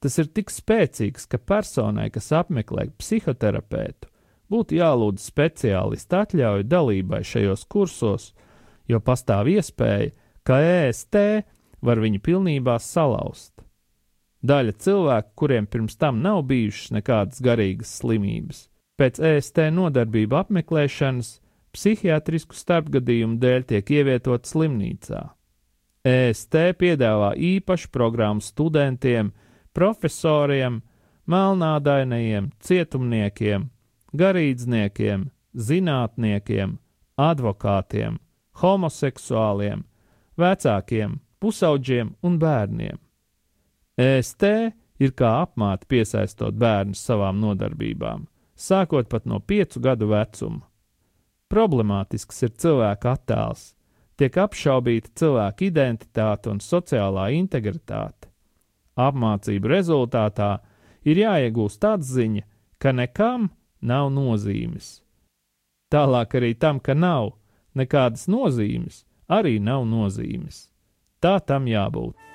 Tas 0.00 0.16
ir 0.18 0.30
tik 0.32 0.50
spēcīgs, 0.50 1.28
ka 1.28 1.38
personai, 1.38 2.08
kas 2.10 2.32
apmeklē 2.32 2.88
psihoterapeitu, 2.98 4.08
būtu 4.50 4.78
jālūdz 4.80 5.26
speciālistu 5.30 6.16
atļauju 6.22 6.66
dalībai 6.66 7.20
šajos 7.22 7.66
kursos, 7.70 8.30
jo 8.88 8.98
pastāv 9.04 9.52
iespēja, 9.52 10.10
ka 10.42 10.58
EST 10.64 11.20
var 11.84 12.00
viņu 12.00 12.22
pilnībā 12.24 12.78
salauzt. 12.82 13.59
Daļa 14.40 14.72
cilvēku, 14.80 15.32
kuriem 15.36 15.66
pirms 15.68 15.98
tam 16.00 16.22
nav 16.24 16.42
bijušas 16.48 16.94
nekādas 16.96 17.42
garīgas 17.44 17.92
slimības, 18.00 18.62
pēc 18.96 19.20
EST 19.20 19.66
nodarbību 19.76 20.38
apmeklēšanas 20.38 21.34
psihiatrisku 21.76 22.56
starpgadījumu 22.56 23.36
dēļ 23.42 23.66
tiek 23.68 23.92
ievietota 23.98 24.48
slimnīcā. 24.48 25.20
EST 26.08 26.56
piedāvā 26.80 27.34
īpašu 27.36 27.90
programmu 27.92 28.40
studentiem, 28.40 29.34
profesoriem, 29.76 30.80
melnādainajiem, 31.28 32.48
cietumniekiem, 32.64 33.68
garīdzniekiem, 34.16 35.28
zinātniekiem, 35.52 36.78
advokātiem, 37.20 38.16
homoseksuāliem, 38.62 39.84
vecākiem, 40.40 41.20
pusauģiem 41.40 42.16
un 42.24 42.40
bērniem. 42.40 42.98
EST 44.00 44.44
ir 45.00 45.12
kā 45.16 45.30
apmāte 45.42 45.88
piesaistot 45.90 46.56
bērnus 46.56 47.02
savām 47.04 47.40
nodarbībām, 47.42 48.24
sākot 48.56 49.10
pat 49.12 49.26
no 49.28 49.40
piecu 49.40 49.82
gadu 49.84 50.08
vecuma. 50.08 50.62
Problemātisks 51.50 52.44
ir 52.46 52.54
cilvēka 52.62 53.16
attēls, 53.16 53.74
tiek 54.16 54.36
apšaubīta 54.40 55.12
cilvēka 55.20 55.66
identitāte 55.66 56.52
un 56.52 56.62
sociālā 56.64 57.30
integritāte. 57.36 58.30
Apmācību 59.00 59.72
rezultātā 59.72 60.50
ir 61.04 61.20
jāiegūst 61.24 61.84
atziņa, 61.90 62.46
ka 62.80 62.94
nekam 62.96 63.50
nav 63.80 64.08
nozīmes. 64.14 65.00
Tālāk 65.92 66.38
arī 66.38 66.54
tam, 66.54 66.80
ka 66.80 66.94
nav 66.94 67.34
nekādas 67.76 68.28
nozīmes, 68.30 69.04
arī 69.28 69.58
nav 69.60 69.84
nozīmes. 69.88 70.68
Tā 71.20 71.36
tam 71.44 71.66
jābūt. 71.68 72.29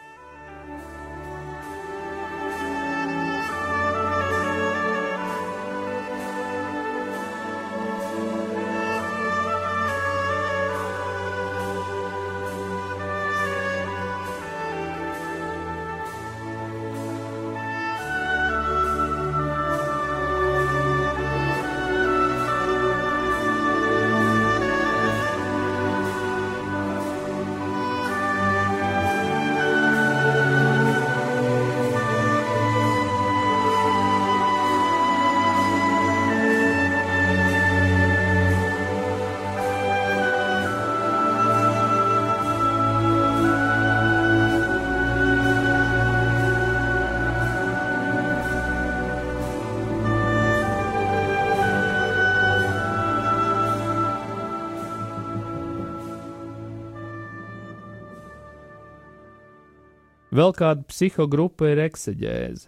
Vēl 60.35 60.51
kāda 60.57 60.83
psihogrupa 60.89 61.69
ir 61.71 61.79
ekseģēze. 61.85 62.67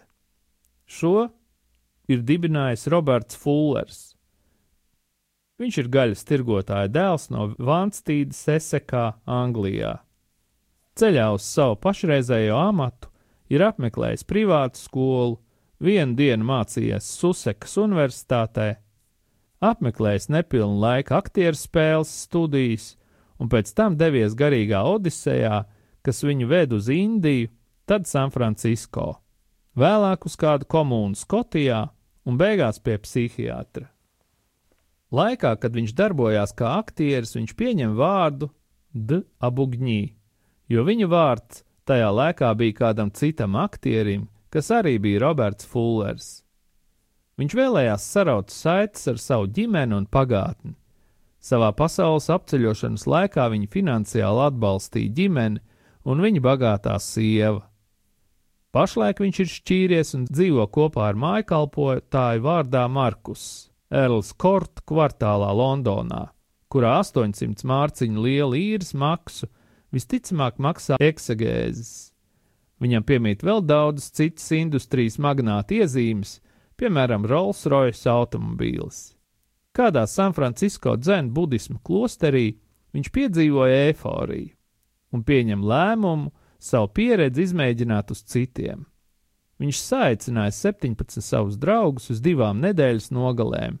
Šo 0.88 1.28
ir 2.08 2.22
dibinājis 2.24 2.86
Roberts 2.88 3.36
Fullers. 3.36 3.98
Viņš 5.60 5.80
ir 5.82 5.90
gaļas 5.92 6.22
tirgotāja 6.24 6.88
dēls 6.94 7.26
no 7.34 7.50
Vanstīdas 7.58 8.40
Esekā, 8.54 9.18
Anglijā. 9.26 9.98
Ceļā 10.96 11.26
uz 11.34 11.44
savu 11.44 11.76
pašreizējo 11.82 12.56
amatu 12.56 13.10
ir 13.52 13.66
apmeklējis 13.66 14.24
privātu 14.30 14.80
skolu, 14.80 15.36
vienu 15.82 16.16
dienu 16.16 16.46
mācījies 16.48 17.10
Susekas 17.18 17.76
Universitātē, 17.82 18.78
apmeklējis 19.60 20.30
nepilnu 20.32 20.80
laika 20.86 21.18
aktieru 21.20 21.58
spēles 21.58 22.14
studijas 22.24 22.94
un 23.38 23.50
pēc 23.52 23.74
tam 23.76 23.98
devies 23.98 24.38
garīgā 24.38 24.80
odisejā, 24.88 25.66
kas 26.06 26.24
viņu 26.24 26.48
ved 26.48 26.72
uz 26.72 26.88
Indiju 26.94 27.50
tad 27.88 28.06
San 28.06 28.32
Francisco, 28.34 29.14
vēlāk 29.78 30.26
uz 30.28 30.36
kādu 30.36 30.68
komūnu 30.68 31.16
Skotijā 31.16 31.86
un 32.28 32.36
beigās 32.40 32.80
pie 32.84 32.98
psihiatra. 33.00 33.88
Laikā, 35.08 35.54
kad 35.56 35.72
viņš 35.72 35.94
darbojās 35.96 36.52
kā 36.52 36.74
aktieris, 36.82 37.32
viņš 37.38 37.54
pieņem 37.56 37.94
vārdu 37.96 38.50
D. 38.92 39.22
Abugņī, 39.40 40.02
jo 40.68 40.84
viņa 40.84 41.08
vārds 41.08 41.62
tajā 41.88 42.10
laikā 42.12 42.50
bija 42.60 42.76
kādam 42.82 43.12
citam 43.16 43.56
aktierim, 43.56 44.26
kas 44.52 44.68
arī 44.74 44.98
bija 45.00 45.22
Roberts 45.24 45.64
Fullers. 45.64 46.42
Viņš 47.40 47.54
vēlējās 47.54 48.04
saraut 48.04 48.52
saites 48.52 49.06
ar 49.08 49.20
savu 49.22 49.48
ģimeni 49.54 49.96
un 49.96 50.04
pagātni. 50.10 50.74
Savā 51.40 51.70
pasaules 51.72 52.28
apceļošanas 52.34 53.06
laikā 53.08 53.46
viņa 53.52 53.70
finansiāli 53.72 54.44
atbalstīja 54.50 55.14
ģimeni 55.14 55.62
un 56.04 56.20
viņa 56.24 56.42
bagātā 56.44 56.98
sieva. 57.00 57.67
Pašlaik 58.74 59.22
viņš 59.24 59.38
ir 59.40 59.48
šķīries 59.48 60.14
un 60.18 60.24
dzīvo 60.28 60.66
kopā 60.68 61.06
ar 61.08 61.16
mājkalpotāju 61.16 62.42
vārdā 62.44 62.84
Markus. 62.92 63.70
Erls 63.88 64.34
Korta 64.36 64.82
kvartālā 64.84 65.48
Londonā, 65.56 66.26
kurā 66.68 66.98
800 67.00 67.64
mārciņu 67.64 68.24
liela 68.26 68.58
īres 68.60 68.92
maksu 68.92 69.48
visticamāk 69.96 70.58
maksā 70.60 70.98
eksegēzes. 71.00 72.12
Viņam 72.78 73.06
piemīt 73.08 73.40
vēl 73.42 73.64
daudzas 73.64 74.12
citas 74.14 74.50
industrijas 74.52 75.16
magnāta 75.16 75.80
iezīmes, 75.80 76.36
piemēram, 76.78 77.24
Rolls-Royce 77.26 78.10
automobīlis. 78.12 79.00
Kādā 79.72 80.04
San 80.10 80.36
Francisco 80.36 80.92
dzēnu 81.00 81.32
budismu 81.32 81.80
klosterī 81.80 82.50
viņš 82.92 83.10
piedzīvoja 83.16 83.88
eifóriju 83.88 84.52
un 85.16 85.24
pieņem 85.24 85.64
lēmumu 85.64 86.28
savu 86.58 86.90
pieredzi 86.94 87.46
izmēģināt 87.48 88.12
uz 88.14 88.22
citiem. 88.26 88.86
Viņš 89.58 89.80
saicināja 89.82 90.54
17 90.54 91.22
savus 91.24 91.58
draugus 91.58 92.10
uz 92.14 92.20
divām 92.22 92.60
nedēļas 92.62 93.10
nogalēm. 93.14 93.78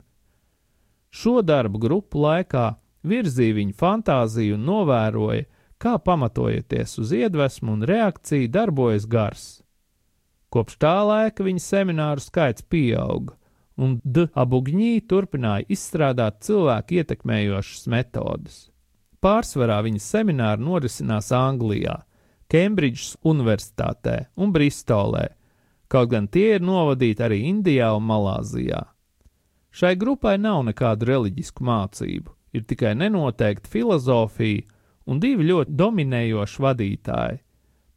Šo 1.10 1.38
darbu 1.42 1.78
grupu 1.82 2.20
laikā 2.24 2.72
virzīja 3.06 3.56
viņa 3.60 3.76
fantāziju 3.78 4.58
un 4.58 4.66
novēroja, 4.66 5.46
kā 5.78 5.94
pamatojoties 6.02 6.98
uz 6.98 7.14
iedvesmu 7.14 7.76
un 7.76 7.86
reakciju 7.86 8.50
darbojas 8.50 9.06
gars. 9.06 9.46
Kopš 10.50 10.78
tā 10.82 10.96
laika 11.06 11.44
viņa 11.46 11.62
semināru 11.62 12.24
skaits 12.24 12.64
pieauga, 12.66 13.36
un 13.78 14.00
D. 14.02 14.26
Abugņī 14.34 14.94
turpināja 15.06 15.68
izstrādāt 15.70 16.40
cilvēku 16.46 16.98
ietekmējošas 16.98 17.86
metodes. 17.92 18.58
Pārsvarā 19.22 19.78
viņa 19.86 20.02
semināri 20.02 20.64
norisinās 20.64 21.30
Anglijā, 21.34 21.98
Kembridžas 22.48 23.16
Universitātē 23.28 24.30
un 24.40 24.52
Bristolē, 24.54 25.26
kaut 25.92 26.08
gan 26.12 26.28
tie 26.32 26.54
ir 26.56 26.64
novadīti 26.64 27.24
arī 27.24 27.42
Indijā 27.50 27.90
un 27.96 28.06
Malāzijā. 28.08 28.86
Šai 29.68 29.94
grupai 30.00 30.38
nav 30.40 30.62
nekādu 30.64 31.10
reliģisku 31.10 31.64
mācību, 31.68 32.32
ir 32.56 32.64
tikai 32.64 32.94
nenoteikta 32.96 33.68
filozofija 33.68 34.64
un 35.08 35.20
divi 35.20 35.50
ļoti 35.50 35.76
dominējoši 35.76 36.64
vadītāji. 36.64 37.42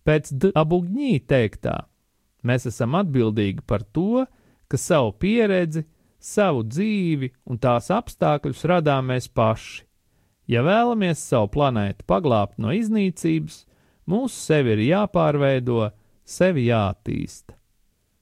Pēc 0.04 0.34
Dabugņī 0.44 1.14
teiktā, 1.30 1.78
mēs 2.44 2.68
esam 2.68 2.98
atbildīgi 3.00 3.64
par 3.68 3.86
to, 3.96 4.26
ka 4.68 4.78
savu 4.80 5.14
pieredzi, 5.16 5.86
savu 6.20 6.66
dzīvi 6.68 7.32
un 7.48 7.60
tās 7.62 7.92
apstākļus 7.94 8.68
radām 8.68 9.12
mēs 9.14 9.32
paši. 9.32 9.86
Ja 10.52 10.64
vēlamies 10.66 11.22
savu 11.24 11.48
planētu 11.54 12.04
paglābt 12.10 12.58
no 12.60 12.74
iznīcības, 12.76 13.64
mūsu 14.10 14.36
sevi 14.36 14.76
ir 14.76 14.86
jāpārveido, 14.90 15.92
sevi 16.26 16.68
jāattīsta. 16.70 17.58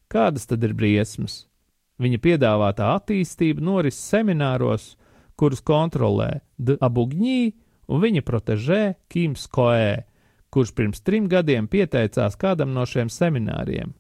Kādas 0.10 0.50
tad 0.50 0.64
ir 0.66 0.74
briesmas? 0.74 1.44
Viņa 2.00 2.20
piedāvātā 2.24 2.94
attīstība 2.96 3.62
norises 3.62 4.02
semināros, 4.10 4.94
kurus 5.40 5.62
kontrolē 5.64 6.40
Dabugņī 6.58 7.42
un 7.90 8.02
viņa 8.04 8.24
protežē 8.26 8.82
Kims 9.12 9.48
Koē, 9.52 10.06
kurš 10.50 10.74
pirms 10.76 11.04
trim 11.06 11.28
gadiem 11.30 11.68
pieteicās 11.70 12.38
kādam 12.40 12.74
no 12.74 12.86
šiem 12.88 13.12
semināriem. 13.14 13.94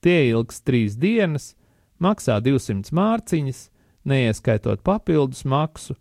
Tie 0.00 0.30
ilgs 0.30 0.62
trīs 0.64 0.96
dienas, 1.00 1.54
maksā 2.00 2.38
200 2.40 2.94
mārciņas, 2.96 3.64
neieskaitot 4.08 4.84
papildus 4.86 5.44
maksu, 5.44 5.96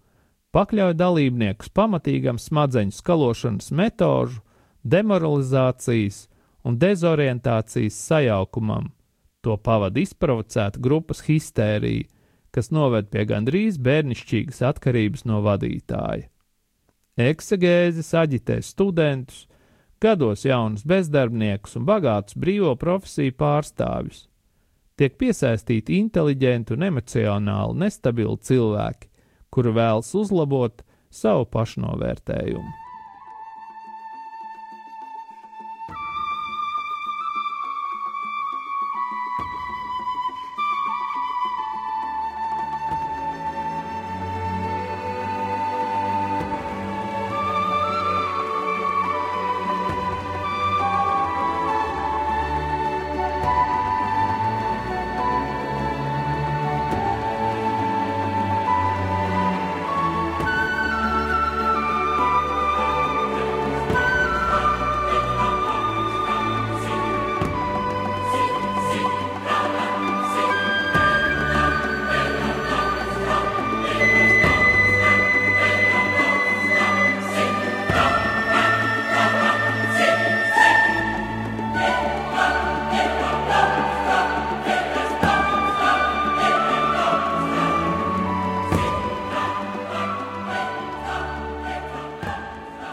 pakļauj 0.56 0.96
dalībniekus 1.00 1.72
pamatīgam 1.76 2.40
smadzeņu 2.40 2.96
skalošanas 2.96 3.74
metožu, 3.76 4.40
demoralizācijas 4.84 6.28
un 6.64 6.78
dezorientācijas 6.80 7.98
sajaukumam. 8.08 8.92
To 9.42 9.56
pavada 9.58 10.02
izprovocēta 10.02 10.82
grupas 10.84 11.24
histērija, 11.28 12.08
kas 12.52 12.72
noved 12.76 13.08
pie 13.14 13.24
gandrīz 13.30 13.78
bērnišķīgas 13.80 14.62
atkarības 14.72 15.26
no 15.30 15.40
vadītāja. 15.46 16.28
Eksegēzes 17.20 18.10
aģitē 18.16 18.60
studentus, 18.64 19.46
gados 20.02 20.46
jaunus 20.48 20.86
bezdarbniekus 20.88 21.76
un 21.80 21.88
bagātus 21.88 22.38
brīvo 22.40 22.74
profesiju 22.80 23.36
pārstāvjus. 23.40 24.26
Tiek 25.00 25.16
piesaistīti 25.20 26.00
inteliģenti 26.00 26.76
un 26.76 26.88
emocionāli 26.90 27.80
nestabili 27.86 28.36
cilvēki, 28.44 29.08
kuri 29.52 29.76
vēlas 29.76 30.12
uzlabot 30.16 30.84
savu 31.12 31.48
pašnovērtējumu. 31.56 32.89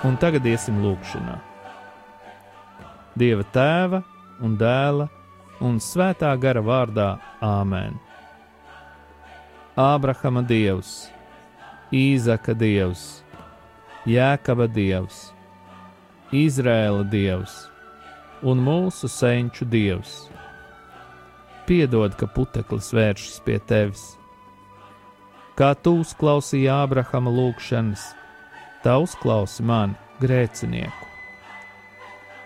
Un 0.07 0.15
tagad 0.23 0.45
iesim 0.47 0.77
lūkšanā. 0.85 1.37
Dieva 3.19 3.43
tēva 3.51 4.03
un 4.45 4.53
dēla 4.61 5.09
un 5.67 5.81
svētā 5.83 6.31
gara 6.39 6.61
vārdā 6.63 7.07
Āmen. 7.43 7.97
Ābrahama 9.77 10.45
dievs, 10.47 11.09
Īzaka 11.91 12.55
dievs, 12.55 13.25
Jēkaba 14.07 14.69
dievs, 14.71 15.31
Izrēla 16.31 17.03
dievs 17.11 17.57
un 18.47 18.63
mūsu 18.63 19.11
senču 19.11 19.67
dievs. 19.67 20.29
Piedod, 21.67 22.15
ka 22.15 22.29
puteklis 22.31 22.93
vēršas 22.95 23.41
pie 23.43 23.59
tevis. 23.59 24.05
Kā 25.59 25.73
tu 25.75 25.97
uzklausīji 26.05 26.71
Ābrahama 26.71 27.33
lūgšanas, 27.33 28.13
tā 28.87 29.01
uzklausi 29.03 29.65
mani 29.67 29.97
grēcinieku. 30.23 31.07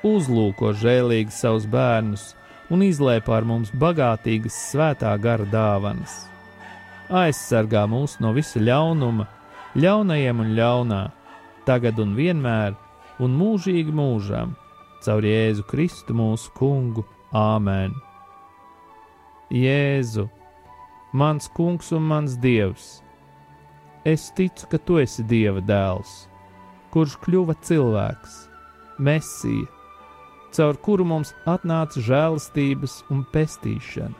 Uzlūko 0.09 0.72
žēlīgi 0.81 1.35
savus 1.37 1.66
bērnus 1.68 2.31
un 2.72 2.85
izlēj 2.87 3.20
pār 3.26 3.44
mums 3.44 3.72
bagātīgas 3.76 4.57
svētā 4.70 5.12
gara 5.20 5.44
dāvanas. 5.53 6.14
Aizsargā 7.11 7.83
mūs 7.90 8.16
no 8.24 8.31
visa 8.33 8.62
ļaunuma, 8.62 9.26
ļaunajiem 9.76 10.40
un 10.40 10.55
ļaunā, 10.57 11.03
tagad 11.68 12.00
un 12.00 12.14
vienmēr, 12.16 12.79
un 13.20 13.37
mūžīgi 13.37 13.92
mūžam, 13.92 14.55
caur 15.05 15.26
Jēzu 15.26 15.66
Kristu 15.68 16.16
mūsu 16.16 16.55
kungu. 16.57 17.05
Āmen! 17.37 17.92
Jēzu, 19.53 20.24
mans 21.12 21.53
kungs 21.53 21.92
un 21.92 22.09
mans 22.09 22.40
dievs! 22.40 22.88
Es 24.09 24.31
ticu, 24.33 24.70
ka 24.72 24.81
tu 24.81 24.96
esi 25.03 25.26
Dieva 25.29 25.61
dēls 25.61 26.29
kurš 26.94 27.16
kļuva 27.24 27.57
cilvēks, 27.64 28.37
Mēsija, 29.00 29.68
caur 30.53 30.76
kuru 30.85 31.07
mums 31.09 31.33
atnāca 31.48 32.03
žēlastības 32.05 33.00
un 33.12 33.22
pestīšana. 33.33 34.16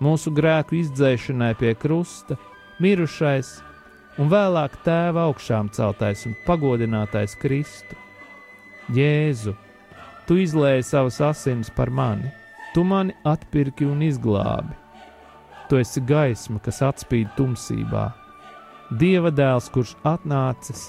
Mūsu 0.00 0.32
grēku 0.36 0.78
izdzēšanai 0.80 1.54
pie 1.60 1.74
krusta, 1.76 2.36
mirušais 2.80 3.54
un 4.20 4.30
vēlāk 4.32 4.78
tēva 4.84 5.26
augšām 5.28 5.72
celtais 5.76 6.26
un 6.28 6.36
pagodinātais 6.46 7.36
Kristu. 7.40 7.96
Jēzu, 8.96 9.54
tu 10.26 10.38
izlēji 10.40 10.86
savas 10.88 11.20
asinis 11.24 11.72
par 11.72 11.92
mani, 11.92 12.32
tu 12.74 12.84
mani 12.84 13.14
atpirki 13.28 13.88
un 13.88 14.00
izglābi. 14.04 14.76
Tu 15.68 15.78
esi 15.78 16.02
gaisma, 16.02 16.58
kas 16.64 16.80
atspīd 16.82 17.30
tumsībā, 17.36 18.08
Dieva 18.90 19.30
dēls, 19.30 19.68
kurš 19.70 19.92
atnācis 20.02 20.88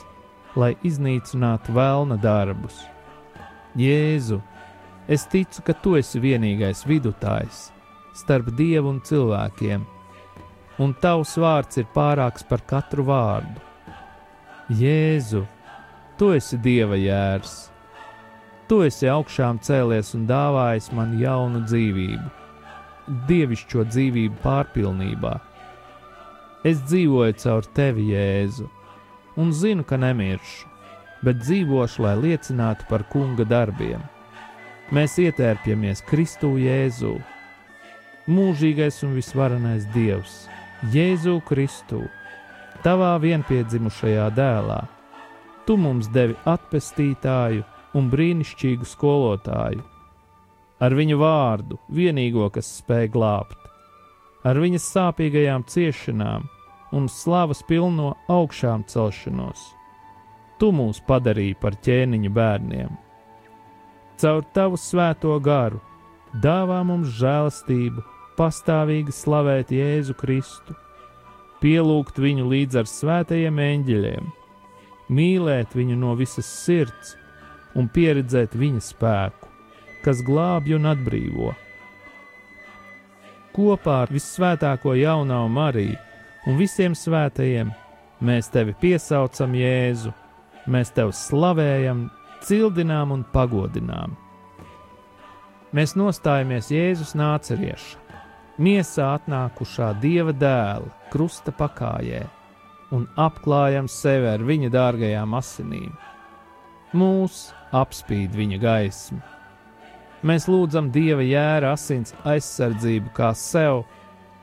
lai 0.55 0.73
iznīcinātu 0.87 1.73
vēlna 1.75 2.17
darbus. 2.21 2.81
Jēzu, 3.79 4.41
es 5.07 5.23
ticu, 5.31 5.63
ka 5.63 5.75
tu 5.83 5.95
esi 5.99 6.19
vienīgais 6.19 6.83
vidutājs 6.87 7.69
starp 8.17 8.49
dievu 8.57 8.91
un 8.91 8.99
cilvēkiem, 9.07 9.83
un 10.83 10.93
tavs 10.99 11.37
vārds 11.39 11.79
ir 11.79 11.87
pārāks 11.95 12.43
par 12.47 12.63
katru 12.67 13.05
vārdu. 13.07 13.63
Jēzu, 14.75 15.45
tu 16.19 16.31
esi 16.35 16.59
dieva 16.59 16.99
jērs, 16.99 17.55
tu 18.67 18.81
esi 18.87 19.07
augšām 19.11 19.61
cēlies 19.63 20.13
un 20.15 20.27
dāvājis 20.27 20.91
man 20.95 21.15
jaunu 21.19 21.63
dzīvību, 21.67 22.27
dievišķo 23.31 23.87
dzīvību 23.87 24.43
pārpilnībā. 24.43 25.33
Es 26.67 26.83
dzīvoju 26.85 27.39
caur 27.41 27.65
tevi, 27.75 28.11
Jēzu, 28.11 28.67
un 29.41 29.51
zinu, 29.57 29.83
ka 29.87 29.97
nemiršu, 29.97 30.69
bet 31.25 31.41
dzīvošu, 31.41 32.05
lai 32.05 32.15
liecinātu 32.21 32.87
par 32.89 33.05
kunga 33.09 33.45
darbiem. 33.47 34.01
Mēs 34.91 35.17
ietērpjamies 35.23 36.03
Kristū 36.07 36.55
Jēzū, 36.61 37.13
mūžīgais 38.29 39.01
un 39.07 39.15
visvarenais 39.17 39.85
Dievs 39.95 40.43
Jēzu 40.89 41.35
Kristu, 41.45 42.01
tavā 42.81 43.13
vienpiedzimušajā 43.21 44.27
dēlā. 44.33 44.79
Tu 45.67 45.75
mums 45.77 46.07
devi 46.09 46.33
atpestītāju 46.49 47.61
un 47.93 48.07
brīnišķīgu 48.09 48.87
skolotāju. 48.89 49.83
Ar 50.81 50.95
viņu 50.97 51.19
vārdu, 51.21 51.77
vienīgo, 51.93 52.47
kas 52.49 52.71
spēj 52.79 53.11
glābt, 53.13 53.69
ar 54.41 54.57
viņas 54.57 54.89
sāpīgajām 54.95 55.67
ciešanām 55.69 56.49
un 56.91 57.07
slavas 57.09 57.63
pilno 57.63 58.15
augšām 58.29 58.83
celšanos. 58.87 59.71
Tu 60.59 60.69
mūs 60.75 60.99
padarīji 61.07 61.55
par 61.61 61.77
ķēniņa 61.81 62.31
bērniem. 62.35 62.91
Caur 64.21 64.43
tavu 64.53 64.77
svēto 64.77 65.33
garu 65.41 65.79
dāvā 66.43 66.81
mums 66.85 67.15
žēlastību 67.17 68.03
pastāvīgi 68.37 69.13
slavēt 69.15 69.71
Jēzu 69.73 70.13
Kristu, 70.19 70.75
pielūgt 71.63 72.21
viņu 72.21 72.45
līdz 72.51 72.81
ar 72.83 72.89
svētajiem 72.89 73.57
eņģeļiem, 73.65 74.29
mīlēt 75.09 75.73
viņu 75.77 75.97
no 75.97 76.13
visas 76.19 76.47
sirds 76.65 77.15
un 77.77 77.89
pieredzēt 77.89 78.55
viņa 78.57 78.83
spēku, 78.85 79.49
kas 80.05 80.21
glābj 80.25 80.77
un 80.77 80.87
atbrīvo. 80.91 81.51
Kopā 83.51 83.97
ar 84.05 84.13
vissvētāko 84.13 84.93
jaunā 84.95 85.41
Mariju 85.51 85.99
un 86.47 86.57
visiem 86.59 86.95
svētajiem 86.97 87.71
mēs 88.25 88.49
tevi 88.53 88.73
piesaucam 88.81 89.53
Jēzu, 89.57 90.13
mēs 90.71 90.93
tevi 90.95 91.13
slavējam, 91.15 92.07
cildinām 92.45 93.13
un 93.15 93.23
pagodinām. 93.33 94.15
Mēs 95.71 95.95
nostājamies 95.95 96.71
Jēzus 96.73 97.13
nācerieša, 97.15 98.19
miesā 98.61 99.13
atnākušā 99.17 99.93
dieva 100.01 100.33
dēla 100.35 100.91
krusta 101.13 101.53
pakājē 101.55 102.25
un 102.91 103.05
apklājam 103.19 103.87
sevi 103.87 104.27
ar 104.33 104.43
viņa 104.43 104.71
dārgajām 104.73 105.35
asinīm. 105.37 105.93
Mūs 106.91 107.51
apspīd 107.71 108.35
viņa 108.35 108.59
gaisma. 108.59 109.21
Mēs 110.27 110.45
lūdzam 110.51 110.91
dieva 110.93 111.23
jēra 111.25 111.71
asins 111.73 112.11
aizsardzību 112.27 113.13
kā 113.15 113.31
sev, 113.37 113.85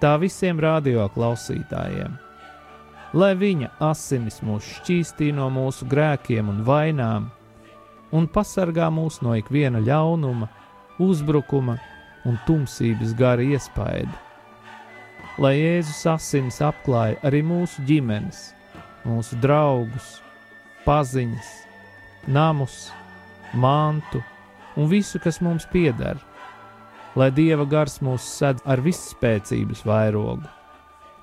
tā 0.03 0.15
visiem 0.21 0.61
radio 0.61 1.09
klausītājiem. 1.15 2.17
Lai 3.17 3.33
viņa 3.41 3.71
asinis 3.81 4.43
mūs 4.45 4.67
šķīstī 4.79 5.31
no 5.33 5.49
mūsu 5.53 5.89
grēkiem 5.89 6.51
un 6.53 6.61
vainām, 6.67 7.31
un 8.13 8.29
pasargā 8.29 8.91
mūs 8.93 9.23
no 9.25 9.35
ikviena 9.39 9.81
ļaunuma, 9.85 10.49
uzbrukuma 11.01 11.79
un 12.29 12.39
tumsības 12.47 13.15
gara 13.17 13.45
iespaidi. 13.45 14.13
Lai 15.39 15.55
Jēzus 15.55 16.03
asins 16.11 16.59
apklāja 16.65 17.21
arī 17.25 17.45
mūsu 17.47 17.85
ģimenes, 17.87 18.49
mūsu 19.07 19.39
draugus, 19.41 20.19
paziņas, 20.85 21.53
namus, 22.27 22.89
mantu 23.55 24.21
un 24.77 24.91
visu, 24.91 25.21
kas 25.23 25.41
mums 25.41 25.67
pieder, 25.71 26.19
lai 27.17 27.31
Dieva 27.33 27.65
gars 27.69 28.01
mūs 28.05 28.25
sedz 28.39 28.63
ar 28.69 28.83
visspēcības 28.85 29.85
vairogu, 29.87 30.45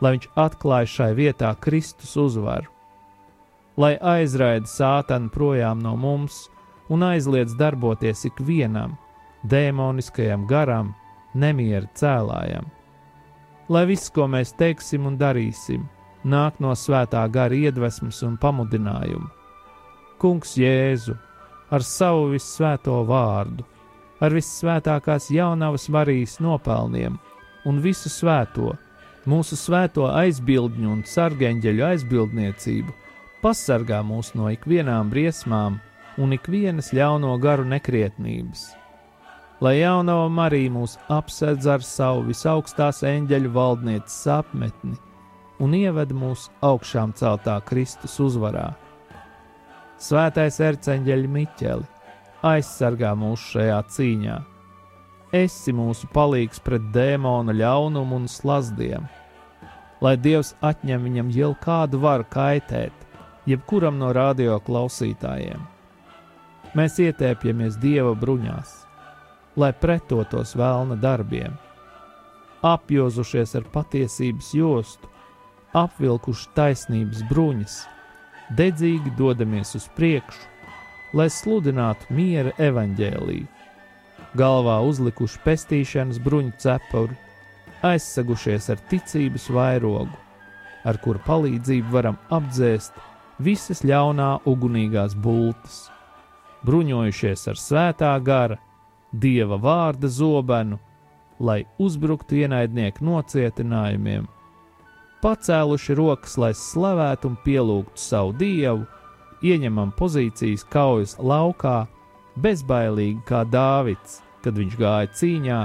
lai 0.01 0.15
Viņš 0.15 0.27
atklāj 0.35 0.89
šai 0.91 1.11
vietā 1.17 1.53
Kristus 1.61 2.15
uzvaru, 2.17 2.69
lai 3.77 3.95
aizraida 3.99 4.67
sātanu 4.69 5.29
projām 5.29 5.81
no 5.83 5.95
mums 5.99 6.45
un 6.89 7.03
aizliedz 7.03 7.55
darboties 7.57 8.25
ikvienam, 8.29 8.95
dēmoniskajam 9.49 10.45
garam, 10.47 10.93
nemiera 11.33 11.87
cēlājam. 11.97 12.69
Lai 13.69 13.85
viss, 13.89 14.11
ko 14.13 14.27
mēs 14.29 14.53
teiksim 14.57 15.07
un 15.09 15.17
darīsim, 15.17 15.85
nāk 16.23 16.59
no 16.61 16.73
svētā 16.77 17.23
gara 17.33 17.55
iedvesmas 17.55 18.21
un 18.25 18.37
pamudinājuma. 18.41 19.31
Kungs 20.21 20.55
Jēzu 20.57 21.15
ar 21.73 21.83
savu 21.83 22.29
visvēto 22.35 23.01
vārdu, 23.09 23.65
ar 24.23 24.35
visvētākās 24.35 25.31
jaunavas 25.33 25.89
Marijas 25.89 26.37
nopelniem 26.43 27.17
un 27.65 27.81
visu 27.81 28.11
svēto, 28.11 28.75
mūsu 29.25 29.57
svēto 29.59 30.07
aizbildņu 30.11 30.91
un 30.91 31.03
sargeņģeļu 31.09 31.85
aizbildniecību, 31.89 32.95
pasargā 33.41 34.03
mūs 34.05 34.35
no 34.37 34.51
ikvienām 34.53 35.11
briesmām 35.11 35.81
un 36.21 36.37
ikvienas 36.37 36.93
ļauno 36.95 37.35
garu 37.41 37.67
nekrietnības 37.67 38.69
lai 39.63 39.79
jaunava 39.79 40.27
Marija 40.29 40.71
mūs 40.71 40.97
apsedz 41.11 41.67
ar 41.71 41.83
savu 41.85 42.25
visaugstās 42.29 43.03
eņģeļu 43.07 43.51
valdnieces 43.55 44.25
apmetni 44.31 44.97
un 45.63 45.75
ieved 45.77 46.11
mūs 46.11 46.49
augšām 46.65 47.13
celtā 47.15 47.55
Kristus 47.69 48.17
uzvarā. 48.19 48.73
Svētais 50.01 50.59
erceņģeļa 50.59 51.31
Miķeli 51.31 51.94
aizsargā 52.45 53.15
mūs 53.17 53.43
šajā 53.53 53.81
cīņā. 53.95 54.37
Esi 55.35 55.73
mūsu 55.75 56.07
palīgs 56.13 56.61
pret 56.63 56.85
dēmona 56.95 57.55
ļaunumu 57.57 58.21
un 58.21 58.29
slazdiem, 58.31 59.09
lai 60.05 60.15
Dievs 60.21 60.53
atņem 60.63 61.09
viņam 61.09 61.33
jau 61.35 61.51
kādu 61.59 61.99
varu 62.05 62.27
kaitēt, 62.31 62.93
jebkuram 63.49 63.99
no 63.99 64.13
radio 64.15 64.61
klausītājiem. 64.63 65.61
Mēs 66.75 66.99
ietēpjamies 67.03 67.79
Dieva 67.81 68.13
bruņās 68.19 68.85
lai 69.55 69.71
pretotos 69.73 70.55
vēlna 70.55 70.97
darbiem. 70.99 71.55
Apjozušies 72.65 73.55
ar 73.59 73.67
patiesības 73.71 74.51
jostu, 74.57 75.09
apvilkuši 75.75 76.49
taisnības 76.57 77.23
bruņas, 77.29 77.75
dedzīgi 78.57 79.13
dodamies 79.19 79.75
uz 79.77 79.87
priekšu, 79.97 80.47
lai 81.15 81.29
sludinātu 81.31 82.11
miera 82.13 82.51
evaņģēlīju. 82.59 83.47
Galvā 84.35 84.81
uzlikuši 84.83 85.39
pestīšanas 85.45 86.19
bruņu 86.23 86.51
cepuri, 86.59 87.15
aizsagušies 87.85 88.69
ar 88.73 88.81
ticības 88.91 89.47
vairogu, 89.55 90.11
ar 90.83 90.99
kuru 91.03 91.21
palīdzību 91.25 91.93
varam 91.93 92.17
apdzēst 92.35 92.99
visas 93.45 93.83
ļaunā 93.87 94.31
ugunīgās 94.49 95.15
bultas, 95.15 95.85
bruņojušies 96.67 97.47
ar 97.51 97.61
svētā 97.61 98.11
gara, 98.25 98.59
dieva 99.11 99.59
vārda 99.61 100.11
zobenu, 100.11 100.79
lai 101.39 101.63
uzbruktu 101.79 102.41
ienaidnieku 102.43 103.03
nocietinājumiem, 103.05 104.27
pacēluši 105.23 105.95
rokas, 105.95 106.35
lai 106.41 106.51
slavētu 106.55 107.31
un 107.31 107.39
pielūgtu 107.45 108.01
savu 108.01 108.35
dievu, 108.39 108.85
ieņemam 109.51 109.93
pozīcijas 109.97 110.65
kaujas 110.71 111.15
laukā, 111.19 111.85
bezbailīgi 112.41 113.23
kā 113.27 113.43
Dāvids, 113.47 114.19
kad 114.43 114.57
viņš 114.59 114.77
gāja 114.79 115.11
cīņā 115.19 115.59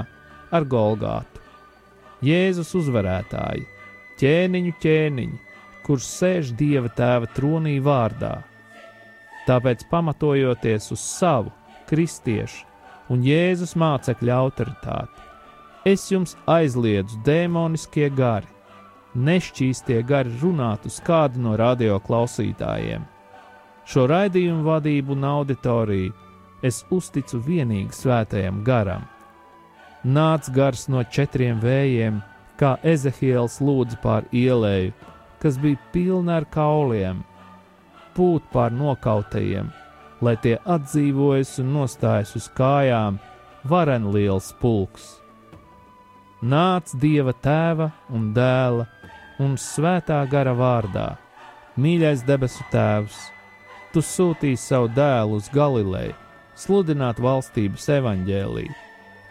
ar 0.51 0.67
Golgātu. 0.67 1.41
Jēzus 2.21 2.75
uzvarētāji, 2.77 3.65
ķēniņu 4.21 4.73
ķēniņi, 4.81 5.39
kurš 5.85 6.07
sēž 6.07 6.51
Dieva 6.57 6.91
tēva 6.93 7.29
tronī 7.35 7.79
vārdā. 7.81 8.35
Tāpēc, 9.47 9.87
pamatojoties 9.89 10.91
uz 10.93 11.01
savu 11.01 11.49
kristiešu 11.89 12.67
un 13.11 13.25
Jēzus 13.25 13.73
mācekļa 13.79 14.37
autoritāti. 14.45 15.27
Es 15.89 16.05
jums 16.11 16.35
aizliedzu 16.45 17.17
demoniskie 17.25 18.11
gari, 18.13 18.45
nešķīstie 19.17 19.97
gari 20.05 20.29
runāt 20.43 20.85
uz 20.85 20.99
kādu 21.03 21.41
no 21.41 21.55
radio 21.57 21.97
klausītājiem. 22.05 23.07
Šo 23.85 24.05
raidījumu 24.09 24.65
vadību 24.65 25.15
un 25.15 25.25
auditoriju 25.27 26.13
es 26.65 26.83
uzticu 26.93 27.41
vienīgi 27.45 27.95
svētajam 27.97 28.61
garam. 28.65 29.07
Nāc 30.05 30.49
gars 30.53 30.87
no 30.89 31.03
četriem 31.03 31.59
vējiem, 31.61 32.21
kā 32.57 32.75
Ezehiels 32.85 33.59
lūdza 33.61 33.97
pār 34.01 34.27
ielēju, 34.33 34.93
kas 35.41 35.57
bija 35.61 35.79
pilna 35.93 36.39
ar 36.41 36.45
kauliem, 36.53 37.23
pūt 38.17 38.45
pār 38.53 38.73
nokautajiem, 38.73 39.71
lai 40.21 40.35
tie 40.41 40.57
atdzīvojas 40.65 41.57
un 41.63 41.73
nostājas 41.79 42.35
uz 42.37 42.47
kājām, 42.57 43.17
varen 43.65 44.09
liels 44.13 44.51
pulks. 44.61 45.17
Nāc 46.41 46.93
Dieva 46.97 47.33
tēva 47.37 47.91
un 48.09 48.31
dēla 48.33 48.87
un 49.41 49.57
svētā 49.61 50.21
gara 50.29 50.53
vārdā. 50.57 51.11
Mīļais 51.77 52.25
debesu 52.25 52.65
Tēvs, 52.73 53.19
Tu 53.91 53.99
sūtīji 53.99 54.55
savu 54.55 54.87
dēlu 54.95 55.35
uz 55.35 55.49
Galileju, 55.51 56.15
sludināt 56.55 57.19
valstības 57.19 57.89
evaņģēlīju 57.97 58.77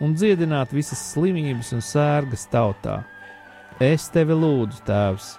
un 0.05 0.13
dziedināt 0.17 0.73
visas 0.77 1.01
slimības 1.13 1.73
un 1.77 1.81
sērgas 1.85 2.47
tautā. 2.53 3.01
Es 3.81 4.09
tevi 4.13 4.37
lūdzu, 4.37 4.83
Tēvs, 4.85 5.31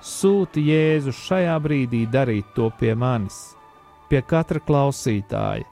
sūti 0.00 0.64
Jēzu 0.70 1.12
šajā 1.16 1.56
brīdī 1.64 2.06
darīt 2.08 2.52
to 2.56 2.70
pie 2.80 2.94
manis, 2.96 3.38
pie 4.08 4.22
katra 4.24 4.60
klausītāja, 4.64 5.68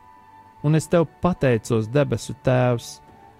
un 0.64 0.76
es 0.76 0.88
tev 0.92 1.06
pateicos, 1.24 1.88
debesu 1.88 2.36
Tēvs, 2.44 2.98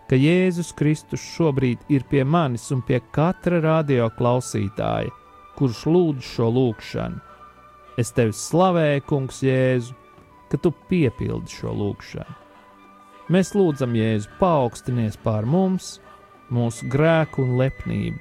ka 0.09 0.17
Jēzus 0.17 0.73
Kristus 0.77 1.25
šobrīd 1.37 1.85
ir 1.93 2.09
pie 2.09 2.25
manis 2.25 2.71
un 2.73 2.81
pie 2.81 3.01
katra 3.13 3.61
radio 3.65 4.09
klausītāja, 4.17 5.13
kurš 5.61 5.85
lūdz 5.87 6.33
šo 6.35 6.49
lūgšanu. 6.57 7.30
Es 8.01 8.15
tevi 8.17 8.33
slavēju, 8.33 9.03
Kungs, 9.05 9.43
Jēzu, 9.45 9.93
ka 10.49 10.57
tu 10.63 10.71
piepildi 10.89 11.53
šo 11.53 11.73
lūgšanu. 11.77 12.37
Mēs 13.35 13.53
lūdzam, 13.53 13.93
Jēzu, 13.99 14.31
paaugstinies 14.39 15.19
pār 15.21 15.45
mums, 15.45 15.99
mūsu 16.49 16.89
grēku 16.91 17.45
un 17.45 17.59
lepnību. 17.61 18.17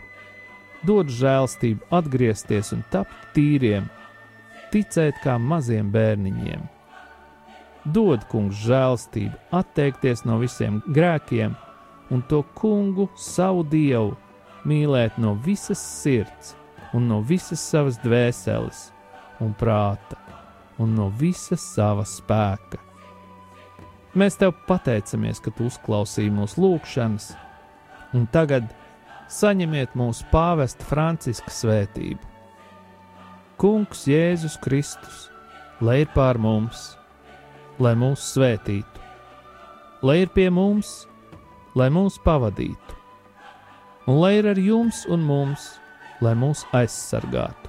Dod 0.84 1.13
žēlstību, 1.15 1.88
atgriezties 1.96 2.74
un 2.76 2.84
tapt 2.92 3.32
tīriem, 3.38 3.88
ticēt 4.74 5.24
kā 5.24 5.38
maziem 5.39 5.94
bērniņiem. 5.96 6.68
Dod, 7.96 8.28
kungs, 8.28 8.60
žēlstību, 8.68 9.39
atteikties 9.63 10.28
no 10.28 10.42
visiem 10.44 10.84
grēkiem 10.92 11.56
un 12.12 12.28
to 12.28 12.44
kungu, 12.60 13.08
savu 13.15 13.63
dievu, 13.63 14.18
mīlēt 14.68 15.18
no 15.24 15.38
visas 15.48 15.80
sirds 15.80 16.56
un 16.92 17.08
no 17.08 17.24
visas 17.24 17.63
savas 17.63 18.02
dvēseles 18.04 18.89
un 19.43 19.56
prāta 19.58 20.19
un 20.80 20.95
no 20.95 21.10
visas 21.19 21.63
savas 21.75 22.15
spēka. 22.21 22.80
Mēs 24.17 24.39
tev 24.39 24.56
pateicamies, 24.67 25.41
ka 25.43 25.52
tu 25.54 25.67
uzklausīji 25.69 26.32
mūsu 26.34 26.63
lūgšanas, 26.63 27.28
un 28.17 28.25
tagad 28.34 28.71
saņemiet 29.30 29.93
mūsu 29.99 30.25
pāvesta 30.32 30.88
Franciska 30.88 31.54
svētību. 31.54 32.23
Kungs 33.60 34.08
Jēzus 34.08 34.56
Kristus, 34.63 35.28
lai 35.84 36.02
ir 36.06 36.10
pār 36.15 36.39
mums, 36.41 36.95
lai 37.80 37.93
mūs 37.99 38.23
svētītu, 38.34 39.04
lai 40.02 40.21
ir 40.23 40.32
pie 40.34 40.47
mums, 40.49 41.04
lai 41.78 41.89
mūs 41.93 42.17
pavadītu, 42.23 42.97
un 44.08 44.21
lai 44.23 44.38
ir 44.39 44.49
ar 44.49 44.60
jums 44.60 45.04
un 45.12 45.28
mums, 45.28 45.73
lai 46.23 46.34
mūs 46.39 46.63
aizsargātu, 46.75 47.68